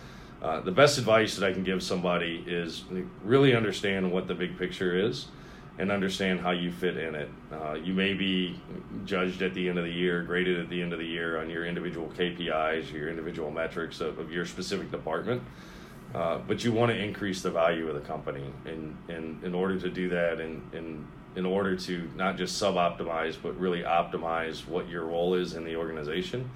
uh, 0.45 0.59
the 0.59 0.71
best 0.71 0.99
advice 0.99 1.35
that 1.35 1.49
I 1.49 1.51
can 1.51 1.63
give 1.63 1.81
somebody 1.81 2.43
is 2.45 2.83
really 3.23 3.55
understand 3.55 4.11
what 4.11 4.27
the 4.27 4.35
big 4.35 4.59
picture 4.59 4.95
is 4.95 5.25
and 5.79 5.91
understand 5.91 6.39
how 6.39 6.51
you 6.51 6.71
fit 6.71 6.97
in 6.97 7.15
it. 7.15 7.29
Uh, 7.51 7.73
you 7.73 7.95
may 7.95 8.13
be 8.13 8.61
judged 9.05 9.41
at 9.41 9.55
the 9.55 9.67
end 9.67 9.79
of 9.79 9.85
the 9.85 9.91
year, 9.91 10.21
graded 10.21 10.59
at 10.59 10.69
the 10.69 10.79
end 10.79 10.93
of 10.93 10.99
the 10.99 11.05
year 11.05 11.41
on 11.41 11.49
your 11.49 11.65
individual 11.65 12.11
KPIs, 12.15 12.93
your 12.93 13.09
individual 13.09 13.49
metrics 13.49 13.99
of, 14.01 14.19
of 14.19 14.31
your 14.31 14.45
specific 14.45 14.91
department. 14.91 15.41
Uh, 16.13 16.37
but 16.47 16.63
you 16.63 16.71
want 16.71 16.91
to 16.91 16.97
increase 16.97 17.41
the 17.41 17.49
value 17.49 17.89
of 17.89 17.95
the 17.95 18.07
company, 18.07 18.45
and, 18.65 18.95
and 19.09 19.43
in 19.43 19.55
order 19.55 19.79
to 19.79 19.89
do 19.89 20.09
that, 20.09 20.39
and, 20.39 20.61
and 20.73 21.07
in 21.35 21.45
order 21.45 21.75
to 21.75 22.07
not 22.15 22.37
just 22.37 22.59
sub 22.59 22.75
optimize, 22.75 23.35
but 23.41 23.59
really 23.59 23.81
optimize 23.81 24.67
what 24.67 24.87
your 24.87 25.05
role 25.05 25.33
is 25.33 25.55
in 25.55 25.65
the 25.65 25.75
organization. 25.75 26.47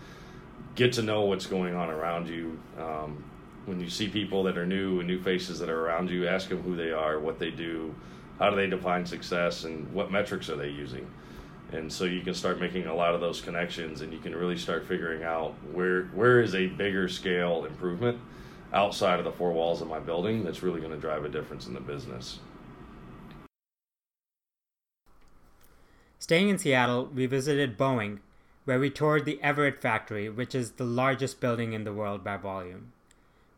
Get 0.76 0.94
to 0.94 1.02
know 1.02 1.24
what's 1.24 1.48
going 1.48 1.74
on 1.74 1.90
around 1.90 2.30
you. 2.30 2.60
Um, 2.80 3.24
when 3.70 3.80
you 3.80 3.90
see 3.90 4.10
people 4.10 4.44
that 4.44 4.58
are 4.58 4.66
new 4.66 5.00
and 5.00 5.08
new 5.08 5.22
faces 5.22 5.60
that 5.60 5.70
are 5.70 5.86
around 5.86 6.10
you, 6.10 6.28
ask 6.28 6.50
them 6.50 6.64
who 6.64 6.76
they 6.76 6.92
are, 6.92 7.20
what 7.20 7.38
they 7.38 7.52
do, 7.52 7.96
how 8.40 8.50
do 8.50 8.56
they 8.56 8.68
define 8.68 9.06
success, 9.06 9.64
and 9.64 9.94
what 9.94 10.12
metrics 10.12 10.50
are 10.50 10.56
they 10.56 10.70
using. 10.70 11.08
And 11.72 11.94
so 11.94 12.06
you 12.06 12.22
can 12.22 12.34
start 12.34 12.60
making 12.60 12.88
a 12.88 12.96
lot 12.96 13.14
of 13.14 13.22
those 13.22 13.42
connections, 13.42 14.02
and 14.02 14.12
you 14.12 14.18
can 14.18 14.36
really 14.36 14.58
start 14.58 14.88
figuring 14.88 15.24
out 15.24 15.54
where 15.72 16.06
where 16.06 16.42
is 16.42 16.56
a 16.56 16.66
bigger 16.66 17.08
scale 17.08 17.66
improvement 17.66 18.20
outside 18.74 19.20
of 19.20 19.26
the 19.26 19.32
four 19.32 19.52
walls 19.52 19.82
of 19.82 19.88
my 19.88 20.00
building 20.00 20.44
that's 20.44 20.64
really 20.64 20.80
going 20.80 20.92
to 20.92 20.98
drive 20.98 21.24
a 21.24 21.30
difference 21.30 21.68
in 21.68 21.74
the 21.74 21.80
business. 21.80 22.40
Staying 26.18 26.50
in 26.50 26.58
Seattle, 26.58 27.06
we 27.06 27.28
visited 27.28 27.78
Boeing, 27.78 28.20
where 28.66 28.80
we 28.80 28.90
toured 28.90 29.26
the 29.26 29.42
Everett 29.42 29.82
factory, 29.82 30.28
which 30.28 30.54
is 30.54 30.72
the 30.72 30.84
largest 30.84 31.40
building 31.40 31.74
in 31.74 31.84
the 31.84 31.94
world 31.94 32.24
by 32.24 32.36
volume. 32.36 32.94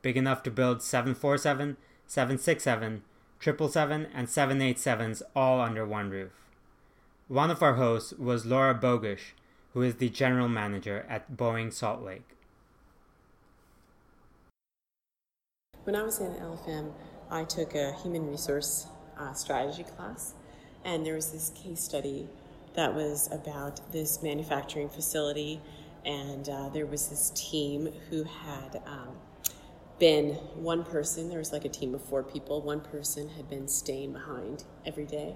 Big 0.02 0.18
enough 0.18 0.42
to 0.44 0.52
build 0.52 0.82
747, 0.82 1.78
767, 2.08 3.04
777, 3.40 4.08
and 4.14 4.28
787s 4.28 5.22
all 5.36 5.62
under 5.62 5.86
one 5.86 6.10
roof. 6.10 6.32
One 7.28 7.52
of 7.52 7.64
our 7.64 7.76
hosts 7.76 8.14
was 8.14 8.46
Laura 8.46 8.74
Bogusch, 8.76 9.34
who 9.74 9.82
is 9.82 9.96
the 9.96 10.10
general 10.10 10.50
manager 10.50 11.06
at 11.08 11.32
Boeing 11.32 11.72
Salt 11.72 12.02
Lake. 12.02 12.36
When 15.84 15.96
I 15.96 16.04
was 16.04 16.20
in 16.20 16.34
LFM, 16.34 16.92
I 17.30 17.44
took 17.44 17.74
a 17.74 17.94
human 18.04 18.30
resource 18.30 18.88
uh, 19.18 19.34
strategy 19.34 19.84
class, 19.84 20.34
and 20.84 21.06
there 21.06 21.16
was 21.16 21.32
this 21.32 21.52
case 21.56 21.80
study 21.82 22.28
that 22.74 22.94
was 22.94 23.30
about 23.32 23.92
this 23.92 24.22
manufacturing 24.22 24.90
facility, 24.90 25.62
and 26.06 26.50
uh, 26.50 26.70
there 26.70 26.86
was 26.86 27.08
this 27.08 27.32
team 27.34 27.92
who 28.10 28.24
had 28.24 28.82
um, 28.86 29.16
been 30.02 30.32
one 30.56 30.84
person, 30.84 31.30
there 31.30 31.38
was 31.38 31.52
like 31.52 31.64
a 31.64 31.70
team 31.70 31.94
of 31.94 32.04
four 32.04 32.24
people, 32.24 32.60
one 32.60 32.82
person 32.82 33.30
had 33.30 33.48
been 33.48 33.68
staying 33.68 34.12
behind 34.12 34.64
every 34.84 35.06
day 35.06 35.36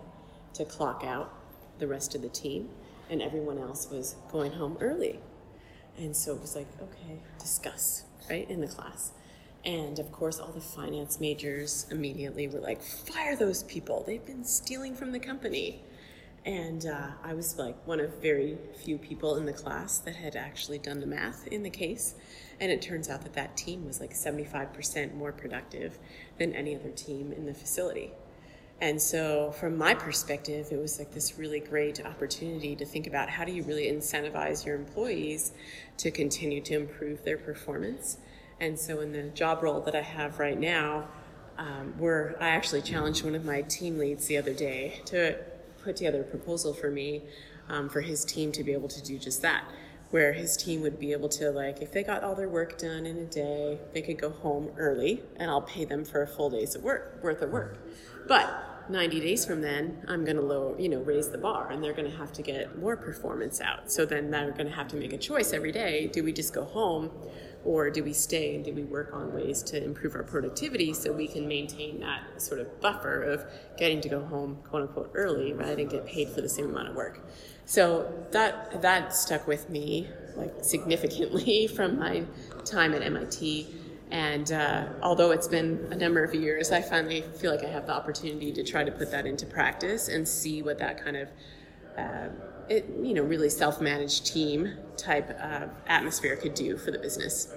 to 0.56 0.66
clock 0.66 1.04
out 1.06 1.32
the 1.78 1.86
rest 1.86 2.16
of 2.16 2.24
the 2.24 2.30
team, 2.30 2.68
and 3.12 3.22
everyone 3.22 3.60
else 3.60 3.88
was 3.92 4.16
going 4.32 4.52
home 4.52 4.76
early. 4.82 5.20
And 6.00 6.16
so 6.16 6.34
it 6.34 6.42
was 6.42 6.56
like, 6.56 6.66
okay, 6.82 7.22
discuss, 7.40 8.06
right, 8.28 8.50
in 8.50 8.60
the 8.60 8.68
class. 8.68 9.12
And 9.64 10.00
of 10.00 10.12
course, 10.12 10.40
all 10.40 10.52
the 10.52 10.62
finance 10.62 11.20
majors 11.20 11.86
immediately 11.92 12.48
were 12.48 12.60
like, 12.60 12.82
fire 12.82 13.36
those 13.36 13.62
people. 13.62 14.04
They've 14.08 14.26
been 14.26 14.44
stealing 14.44 14.96
from 14.96 15.12
the 15.12 15.20
company. 15.20 15.84
And 16.46 16.86
uh, 16.86 17.08
I 17.24 17.34
was 17.34 17.58
like 17.58 17.76
one 17.88 18.00
of 18.00 18.22
very 18.22 18.58
few 18.76 19.00
people 19.00 19.36
in 19.38 19.46
the 19.46 19.54
class 19.54 19.98
that 20.00 20.16
had 20.16 20.36
actually 20.36 20.78
done 20.78 21.00
the 21.00 21.08
math 21.08 21.48
in 21.48 21.64
the 21.64 21.72
case. 21.72 22.14
And 22.60 22.72
it 22.72 22.84
turns 22.84 23.10
out 23.10 23.24
that 23.24 23.34
that 23.34 23.58
team 23.58 23.86
was 23.86 24.00
like 24.00 24.14
75% 24.14 25.16
more 25.16 25.32
productive 25.32 25.98
than 26.38 26.54
any 26.54 26.76
other 26.76 26.92
team 26.92 27.32
in 27.32 27.48
the 27.48 27.54
facility. 27.54 28.12
And 28.80 29.02
so, 29.02 29.52
from 29.52 29.78
my 29.78 29.94
perspective, 29.94 30.68
it 30.70 30.78
was 30.78 31.00
like 31.00 31.14
this 31.14 31.40
really 31.40 31.62
great 31.62 32.06
opportunity 32.06 32.76
to 32.76 32.86
think 32.86 33.08
about 33.08 33.30
how 33.30 33.46
do 33.46 33.54
you 33.54 33.64
really 33.64 33.90
incentivize 33.90 34.66
your 34.66 34.76
employees 34.76 35.54
to 35.98 36.12
continue 36.12 36.60
to 36.62 36.76
improve 36.76 37.24
their 37.24 37.38
performance. 37.38 38.18
And 38.60 38.78
so, 38.78 39.00
in 39.00 39.14
the 39.14 39.24
job 39.30 39.64
role 39.64 39.80
that 39.82 39.96
I 39.96 40.02
have 40.02 40.40
right 40.40 40.60
now, 40.60 41.08
um, 41.58 41.94
where 41.98 42.36
I 42.42 42.50
actually 42.50 42.82
challenged 42.82 43.24
one 43.24 43.34
of 43.34 43.46
my 43.46 43.62
team 43.62 43.98
leads 43.98 44.28
the 44.28 44.38
other 44.38 44.54
day 44.54 45.00
to 45.06 45.38
put 45.86 45.96
together 45.96 46.22
a 46.22 46.26
proposal 46.26 46.74
for 46.74 46.92
me 46.92 47.22
um, 47.70 47.88
for 47.88 48.02
his 48.02 48.26
team 48.26 48.52
to 48.52 48.64
be 48.64 48.74
able 48.74 48.90
to 48.90 49.02
do 49.02 49.18
just 49.18 49.42
that 49.42 49.64
where 50.12 50.34
his 50.34 50.56
team 50.58 50.82
would 50.82 51.00
be 51.00 51.12
able 51.14 51.30
to 51.30 51.50
like 51.52 51.82
if 51.82 51.92
they 51.92 52.04
got 52.04 52.24
all 52.24 52.36
their 52.36 52.50
work 52.50 52.78
done 52.78 53.06
in 53.06 53.18
a 53.18 53.26
day 53.26 53.80
they 53.94 54.02
could 54.02 54.20
go 54.20 54.30
home 54.30 54.70
early 54.78 55.22
and 55.38 55.50
i'll 55.50 55.62
pay 55.62 55.86
them 55.86 56.04
for 56.04 56.22
a 56.22 56.28
full 56.28 56.50
day's 56.50 56.76
of 56.76 56.84
work 56.84 57.20
worth 57.24 57.42
of 57.42 57.50
work. 57.52 57.78
But 58.28 58.75
90 58.90 59.20
days 59.20 59.46
from 59.46 59.62
then 59.62 60.04
i'm 60.08 60.24
going 60.24 60.38
to 60.38 60.44
lower 60.44 60.80
you 60.80 60.90
know 60.90 61.00
raise 61.02 61.30
the 61.30 61.38
bar 61.38 61.72
and 61.72 61.84
they're 61.84 61.94
going 61.94 62.10
to 62.10 62.18
have 62.18 62.32
to 62.34 62.42
get 62.42 62.78
more 62.80 62.96
performance 62.96 63.62
out. 63.62 63.92
So 63.92 64.06
then 64.06 64.32
they're 64.32 64.52
going 64.52 64.68
to 64.68 64.76
have 64.76 64.88
to 64.90 64.96
make 64.96 65.14
a 65.14 65.18
choice 65.18 65.54
every 65.54 65.72
day. 65.72 66.08
Do 66.08 66.24
we 66.24 66.34
just 66.34 66.54
go 66.54 66.66
home 66.66 67.12
or 67.64 67.90
do 67.90 68.04
we 68.04 68.14
stay 68.14 68.56
and 68.56 68.64
do 68.64 68.74
we 68.74 68.84
work 68.84 69.12
on 69.14 69.34
ways 69.34 69.64
to 69.64 69.84
improve 69.84 70.16
our 70.16 70.24
productivity 70.24 70.94
so 70.94 71.12
we 71.12 71.28
can 71.28 71.48
maintain 71.48 72.00
that 72.00 72.42
sort 72.42 72.60
of 72.60 72.80
buffer 72.80 73.24
of 73.24 73.46
getting 73.78 74.02
to 74.02 74.10
go 74.10 74.24
home 74.24 74.58
quote 74.70 74.84
unquote 74.84 75.12
early 75.16 75.54
rather 75.54 75.76
than 75.76 75.88
get 75.88 76.06
paid 76.06 76.30
for 76.30 76.42
the 76.42 76.50
same 76.50 76.66
amount 76.66 76.90
of 76.90 76.96
work? 76.96 77.28
So 77.66 78.28
that 78.32 78.82
that 78.82 79.16
stuck 79.16 79.48
with 79.48 79.70
me 79.70 80.08
like 80.36 80.54
significantly 80.62 81.68
from 81.76 82.00
my 82.00 82.26
time 82.66 82.94
at 82.94 83.02
mit 83.12 83.66
and 84.12 84.52
uh, 84.52 84.88
although 85.02 85.32
it's 85.32 85.48
been 85.48 85.88
a 85.92 85.96
number 85.96 86.24
of 86.24 86.34
years 86.34 86.72
i 86.72 86.82
finally 86.82 87.22
feel 87.40 87.52
like 87.52 87.64
i 87.66 87.70
have 87.70 87.88
the 87.88 87.94
opportunity 87.94 88.52
to 88.52 88.64
try 88.64 88.84
to 88.84 88.92
put 88.92 89.10
that 89.12 89.26
into 89.26 89.46
practice 89.46 90.08
and 90.08 90.28
see 90.28 90.62
what 90.62 90.78
that 90.78 91.04
kind 91.04 91.18
of 91.18 91.30
uh, 91.98 92.28
it, 92.70 92.86
you 93.02 93.14
know, 93.14 93.24
really 93.24 93.50
self-managed 93.50 94.26
team 94.26 94.74
type 94.98 95.30
atmosphere 95.88 96.36
could 96.36 96.54
do 96.54 96.78
for 96.78 96.92
the 96.92 97.00
business. 97.00 97.54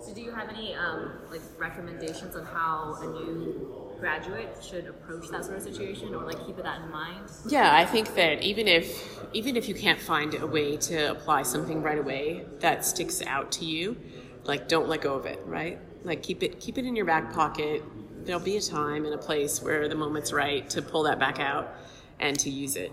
So, 0.00 0.12
do 0.14 0.20
you 0.20 0.32
have 0.32 0.48
any 0.48 0.74
um, 0.74 1.12
like 1.30 1.40
recommendations 1.58 2.36
on 2.36 2.44
how 2.44 2.96
a 3.00 3.06
new 3.06 3.94
graduate 4.00 4.56
should 4.62 4.86
approach 4.86 5.28
that 5.30 5.44
sort 5.44 5.56
of 5.56 5.62
situation, 5.62 6.14
or 6.14 6.24
like 6.24 6.44
keep 6.46 6.56
that 6.56 6.82
in 6.82 6.90
mind? 6.90 7.30
Yeah, 7.48 7.74
I 7.74 7.86
think 7.86 8.14
that 8.14 8.42
even 8.42 8.68
if 8.68 9.18
even 9.32 9.56
if 9.56 9.68
you 9.68 9.74
can't 9.74 10.00
find 10.00 10.34
a 10.34 10.46
way 10.46 10.76
to 10.76 11.10
apply 11.10 11.42
something 11.42 11.82
right 11.82 11.98
away 11.98 12.44
that 12.60 12.84
sticks 12.84 13.22
out 13.22 13.50
to 13.52 13.64
you, 13.64 13.96
like 14.44 14.68
don't 14.68 14.88
let 14.88 15.00
go 15.00 15.14
of 15.14 15.26
it, 15.26 15.40
right? 15.46 15.78
Like 16.04 16.22
keep 16.22 16.42
it 16.42 16.60
keep 16.60 16.78
it 16.78 16.84
in 16.84 16.94
your 16.96 17.06
back 17.06 17.32
pocket. 17.32 17.82
There'll 18.24 18.40
be 18.40 18.56
a 18.56 18.60
time 18.60 19.04
and 19.04 19.14
a 19.14 19.18
place 19.18 19.62
where 19.62 19.88
the 19.88 19.94
moment's 19.94 20.32
right 20.32 20.68
to 20.70 20.82
pull 20.82 21.02
that 21.04 21.18
back 21.18 21.40
out 21.40 21.74
and 22.20 22.38
to 22.38 22.50
use 22.50 22.76
it. 22.76 22.92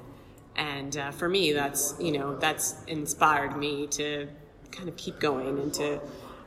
And 0.56 0.98
uh, 0.98 1.12
for 1.12 1.30
me, 1.30 1.54
that's 1.54 1.96
you 2.00 2.12
know 2.12 2.36
that's 2.38 2.84
inspired 2.86 3.58
me 3.58 3.88
to 3.88 4.28
kind 4.72 4.90
of 4.90 4.96
keep 4.98 5.20
going 5.20 5.60
and 5.60 5.74
to 5.76 6.00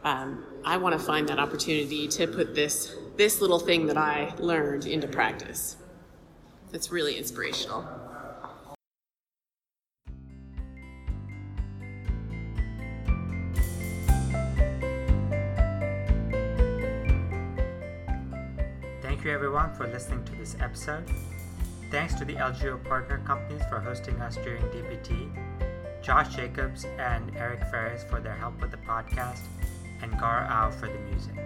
um, 0.04 0.44
I 0.64 0.76
want 0.76 0.98
to 0.98 1.04
find 1.04 1.28
that 1.28 1.38
opportunity 1.38 2.06
to 2.08 2.26
put 2.26 2.54
this 2.54 2.94
this 3.16 3.40
little 3.40 3.58
thing 3.58 3.86
that 3.86 3.96
I 3.96 4.34
learned 4.38 4.86
into 4.86 5.08
practice. 5.08 5.76
It's 6.72 6.90
really 6.90 7.16
inspirational. 7.16 8.03
Everyone 19.64 19.88
for 19.88 19.92
listening 19.92 20.22
to 20.24 20.32
this 20.32 20.56
episode. 20.60 21.04
Thanks 21.90 22.14
to 22.14 22.24
the 22.26 22.34
LGO 22.34 22.82
partner 22.84 23.22
companies 23.24 23.62
for 23.70 23.80
hosting 23.80 24.20
us 24.20 24.36
during 24.36 24.62
DPT, 24.64 25.30
Josh 26.02 26.34
Jacobs 26.36 26.84
and 26.98 27.34
Eric 27.34 27.60
Ferris 27.70 28.04
for 28.04 28.20
their 28.20 28.34
help 28.34 28.60
with 28.60 28.72
the 28.72 28.76
podcast, 28.78 29.40
and 30.02 30.18
Gar 30.18 30.46
Au 30.50 30.70
for 30.70 30.86
the 30.86 30.98
music. 31.10 31.36